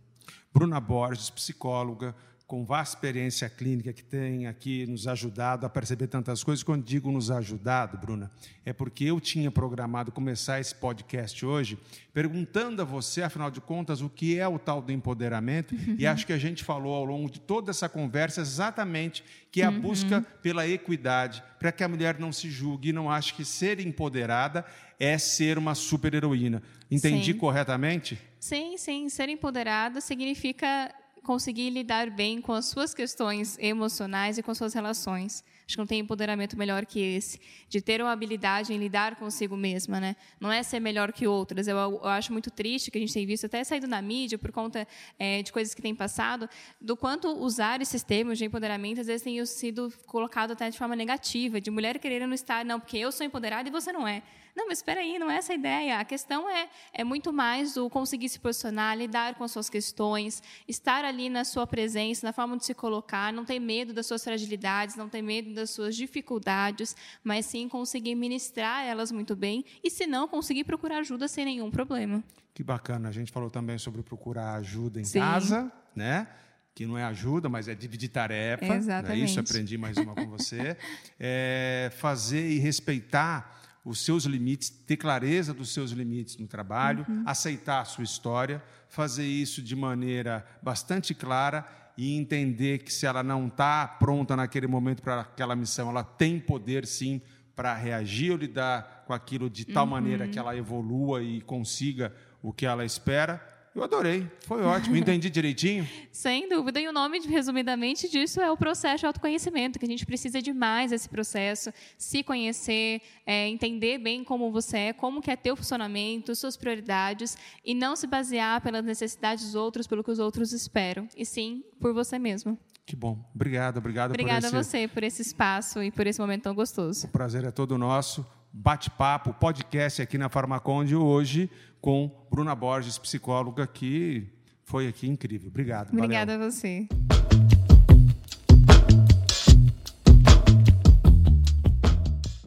Bruna 0.53 0.79
Borges, 0.79 1.29
psicóloga, 1.29 2.15
com 2.47 2.63
vasta 2.63 2.95
experiência 2.95 3.49
clínica 3.49 3.91
que 3.91 4.03
tem 4.03 4.45
aqui 4.45 4.86
nos 4.86 5.08
ajudado 5.08 5.65
a 5.65 5.69
perceber 5.69 6.08
tantas 6.08 6.43
coisas. 6.43 6.62
Quando 6.63 6.84
digo 6.84 7.12
nos 7.12 7.31
ajudado, 7.31 7.97
Bruna, 7.97 8.31
é 8.63 8.71
porque 8.71 9.03
eu 9.05 9.19
tinha 9.19 9.49
programado 9.49 10.12
começar 10.12 10.60
esse 10.60 10.75
podcast 10.75 11.43
hoje 11.43 11.77
perguntando 12.13 12.81
a 12.81 12.86
você, 12.86 13.23
afinal 13.23 13.49
de 13.49 13.60
contas, 13.60 13.99
o 14.01 14.10
que 14.10 14.38
é 14.38 14.47
o 14.47 14.60
tal 14.60 14.79
do 14.79 14.91
empoderamento. 14.91 15.73
Uhum. 15.73 15.95
E 15.97 16.05
acho 16.05 16.25
que 16.25 16.34
a 16.34 16.38
gente 16.38 16.63
falou 16.63 16.93
ao 16.93 17.03
longo 17.03 17.29
de 17.29 17.39
toda 17.39 17.71
essa 17.71 17.89
conversa 17.89 18.41
exatamente 18.41 19.23
que 19.51 19.62
é 19.62 19.65
a 19.65 19.69
uhum. 19.69 19.81
busca 19.81 20.21
pela 20.41 20.67
equidade, 20.67 21.41
para 21.58 21.71
que 21.71 21.84
a 21.84 21.88
mulher 21.88 22.19
não 22.19 22.31
se 22.31 22.49
julgue 22.51 22.89
e 22.89 22.93
não 22.93 23.10
ache 23.10 23.34
que 23.34 23.43
ser 23.43 23.79
empoderada 23.79 24.65
é 24.99 25.17
ser 25.17 25.58
uma 25.58 25.73
super-heroína. 25.73 26.62
Entendi 26.91 27.34
sim. 27.34 27.38
corretamente? 27.38 28.19
Sim, 28.39 28.77
sim. 28.77 29.10
Ser 29.10 29.29
empoderada 29.29 29.99
significa 29.99 30.93
conseguir 31.25 31.69
lidar 31.69 32.09
bem 32.09 32.39
com 32.39 32.53
as 32.53 32.65
suas 32.65 32.93
questões 32.93 33.57
emocionais 33.59 34.38
e 34.38 34.43
com 34.43 34.53
suas 34.53 34.73
relações. 34.73 35.43
Acho 35.65 35.75
que 35.75 35.77
não 35.77 35.88
tem 35.88 35.99
empoderamento 35.99 36.55
melhor 36.55 36.85
que 36.85 36.99
esse, 36.99 37.39
de 37.67 37.81
ter 37.81 37.99
uma 38.01 38.11
habilidade 38.11 38.71
em 38.71 38.77
lidar 38.77 39.15
consigo 39.15 39.57
mesma, 39.57 39.99
né? 39.99 40.15
Não 40.39 40.51
é 40.51 40.61
ser 40.61 40.79
melhor 40.79 41.11
que 41.11 41.27
outras. 41.27 41.67
Eu, 41.67 41.75
eu 41.77 42.05
acho 42.05 42.31
muito 42.31 42.51
triste 42.51 42.91
que 42.91 42.97
a 42.97 43.01
gente 43.01 43.13
tem 43.13 43.25
visto 43.25 43.47
até 43.47 43.63
saído 43.63 43.88
na 43.88 44.01
mídia 44.01 44.38
por 44.38 44.51
conta 44.51 44.88
é, 45.17 45.41
de 45.41 45.51
coisas 45.51 45.73
que 45.73 45.81
têm 45.81 45.95
passado, 45.95 46.47
do 46.79 46.95
quanto 46.95 47.27
usar 47.27 47.81
esses 47.81 48.03
termos 48.03 48.38
de 48.38 48.45
empoderamento 48.45 49.01
às 49.01 49.07
vezes 49.07 49.23
tem 49.23 49.43
sido 49.45 49.91
colocado 50.05 50.51
até 50.51 50.69
de 50.69 50.77
forma 50.77 50.95
negativa, 50.95 51.59
de 51.59 51.71
mulher 51.71 51.97
querendo 51.97 52.33
estar, 52.33 52.63
não, 52.63 52.79
porque 52.79 52.97
eu 52.97 53.11
sou 53.11 53.25
empoderada 53.25 53.67
e 53.67 53.71
você 53.71 53.91
não 53.91 54.07
é. 54.07 54.21
Não, 54.55 54.67
mas 54.67 54.77
espera 54.77 55.01
aí, 55.01 55.19
não 55.19 55.29
é 55.29 55.35
essa 55.35 55.51
a 55.51 55.55
ideia. 55.55 55.99
A 55.99 56.05
questão 56.05 56.49
é, 56.49 56.69
é 56.93 57.03
muito 57.03 57.33
mais 57.33 57.75
o 57.75 57.89
conseguir 57.89 58.29
se 58.29 58.39
posicionar, 58.39 58.97
lidar 58.97 59.35
com 59.35 59.43
as 59.43 59.51
suas 59.51 59.69
questões, 59.69 60.41
estar 60.65 61.03
ali 61.03 61.29
na 61.29 61.43
sua 61.43 61.67
presença, 61.67 62.25
na 62.25 62.31
forma 62.31 62.57
de 62.57 62.65
se 62.65 62.73
colocar, 62.73 63.33
não 63.33 63.43
ter 63.43 63.59
medo 63.59 63.93
das 63.93 64.05
suas 64.05 64.23
fragilidades, 64.23 64.95
não 64.95 65.09
ter 65.09 65.21
medo 65.21 65.53
das 65.53 65.71
suas 65.71 65.95
dificuldades, 65.95 66.95
mas 67.21 67.45
sim 67.45 67.67
conseguir 67.67 68.15
ministrar 68.15 68.85
elas 68.85 69.11
muito 69.11 69.35
bem 69.35 69.65
e, 69.83 69.91
se 69.91 70.07
não, 70.07 70.25
conseguir 70.25 70.63
procurar 70.63 70.99
ajuda 70.99 71.27
sem 71.27 71.43
nenhum 71.43 71.69
problema. 71.69 72.23
Que 72.53 72.63
bacana. 72.63 73.09
A 73.09 73.11
gente 73.11 73.33
falou 73.33 73.49
também 73.49 73.77
sobre 73.77 74.01
procurar 74.03 74.55
ajuda 74.55 75.01
em 75.01 75.03
sim. 75.03 75.19
casa, 75.19 75.69
né? 75.93 76.27
que 76.73 76.85
não 76.85 76.97
é 76.97 77.05
ajuda, 77.05 77.47
mas 77.47 77.69
é 77.69 77.73
dividir 77.73 78.09
tarefa. 78.09 78.65
Exatamente. 78.65 79.19
Né? 79.19 79.25
Isso 79.25 79.39
aprendi 79.39 79.77
mais 79.77 79.95
uma 79.95 80.13
com 80.13 80.27
você. 80.27 80.77
É 81.17 81.89
fazer 81.95 82.49
e 82.49 82.59
respeitar 82.59 83.64
os 83.85 84.03
seus 84.03 84.25
limites, 84.25 84.69
ter 84.69 84.97
clareza 84.97 85.53
dos 85.53 85.71
seus 85.71 85.91
limites 85.91 86.37
no 86.37 86.47
trabalho, 86.47 87.05
uhum. 87.07 87.23
aceitar 87.25 87.81
a 87.81 87.85
sua 87.85 88.03
história, 88.03 88.61
fazer 88.89 89.27
isso 89.27 89.61
de 89.61 89.75
maneira 89.75 90.43
bastante 90.61 91.13
clara 91.13 91.63
e 91.95 92.17
entender 92.17 92.79
que 92.79 92.91
se 92.91 93.05
ela 93.05 93.21
não 93.21 93.47
está 93.47 93.87
pronta 93.87 94.35
naquele 94.35 94.65
momento 94.65 95.03
para 95.03 95.21
aquela 95.21 95.55
missão, 95.55 95.89
ela 95.89 96.03
tem 96.03 96.39
poder 96.39 96.85
sim 96.87 97.21
para 97.55 97.75
reagir 97.75 98.31
ou 98.31 98.37
lidar 98.37 99.03
com 99.05 99.13
aquilo 99.13 99.49
de 99.49 99.63
tal 99.63 99.85
uhum. 99.85 99.91
maneira 99.91 100.27
que 100.27 100.39
ela 100.39 100.57
evolua 100.57 101.21
e 101.21 101.39
consiga 101.41 102.11
o 102.41 102.51
que 102.51 102.65
ela 102.65 102.83
espera 102.83 103.54
eu 103.75 103.83
adorei, 103.83 104.25
foi 104.47 104.63
ótimo, 104.63 104.95
entendi 104.95 105.29
direitinho. 105.29 105.85
Sem 106.09 106.47
dúvida, 106.47 106.79
e 106.79 106.88
o 106.88 106.93
nome, 106.93 107.19
resumidamente, 107.19 108.09
disso 108.09 108.39
é 108.39 108.49
o 108.49 108.55
processo 108.55 109.01
de 109.01 109.05
autoconhecimento, 109.05 109.77
que 109.77 109.85
a 109.85 109.88
gente 109.88 110.05
precisa 110.05 110.41
de 110.41 110.53
mais 110.53 110.93
esse 110.93 111.09
processo, 111.09 111.73
se 111.97 112.23
conhecer, 112.23 113.01
é, 113.25 113.49
entender 113.49 113.97
bem 113.97 114.23
como 114.23 114.49
você 114.49 114.77
é, 114.77 114.93
como 114.93 115.21
que 115.21 115.29
é 115.29 115.35
teu 115.35 115.57
funcionamento, 115.57 116.33
suas 116.33 116.55
prioridades, 116.55 117.38
e 117.65 117.73
não 117.73 117.95
se 117.97 118.07
basear 118.07 118.61
pelas 118.61 118.85
necessidades 118.85 119.43
dos 119.43 119.55
outros, 119.55 119.85
pelo 119.85 120.03
que 120.03 120.11
os 120.11 120.19
outros 120.19 120.53
esperam, 120.53 121.07
e 121.15 121.25
sim 121.25 121.63
por 121.79 121.93
você 121.93 122.17
mesmo. 122.17 122.57
Que 122.85 122.95
bom. 122.95 123.17
Obrigado, 123.33 123.77
obrigado 123.77 124.11
Obrigada 124.11 124.41
por 124.41 124.47
esse... 124.47 124.55
a 124.55 124.63
você 124.63 124.88
por 124.88 125.03
esse 125.03 125.21
espaço 125.21 125.81
e 125.81 125.91
por 125.91 126.05
esse 126.05 126.19
momento 126.19 126.43
tão 126.43 126.53
gostoso. 126.53 127.07
O 127.07 127.09
prazer 127.09 127.43
é 127.43 127.51
todo 127.51 127.77
nosso. 127.77 128.25
Bate-papo, 128.57 129.33
podcast 129.33 130.01
aqui 130.01 130.17
na 130.17 130.29
Farmaconde 130.29 130.95
hoje 130.95 131.51
com 131.81 132.09
Bruna 132.31 132.55
Borges, 132.55 132.97
psicóloga, 132.97 133.67
que 133.67 134.29
foi 134.63 134.87
aqui 134.87 135.09
incrível. 135.09 135.49
Obrigado. 135.49 135.91
Obrigada 135.91 136.31
valeu. 136.31 136.47
a 136.47 136.51
você. 136.51 136.87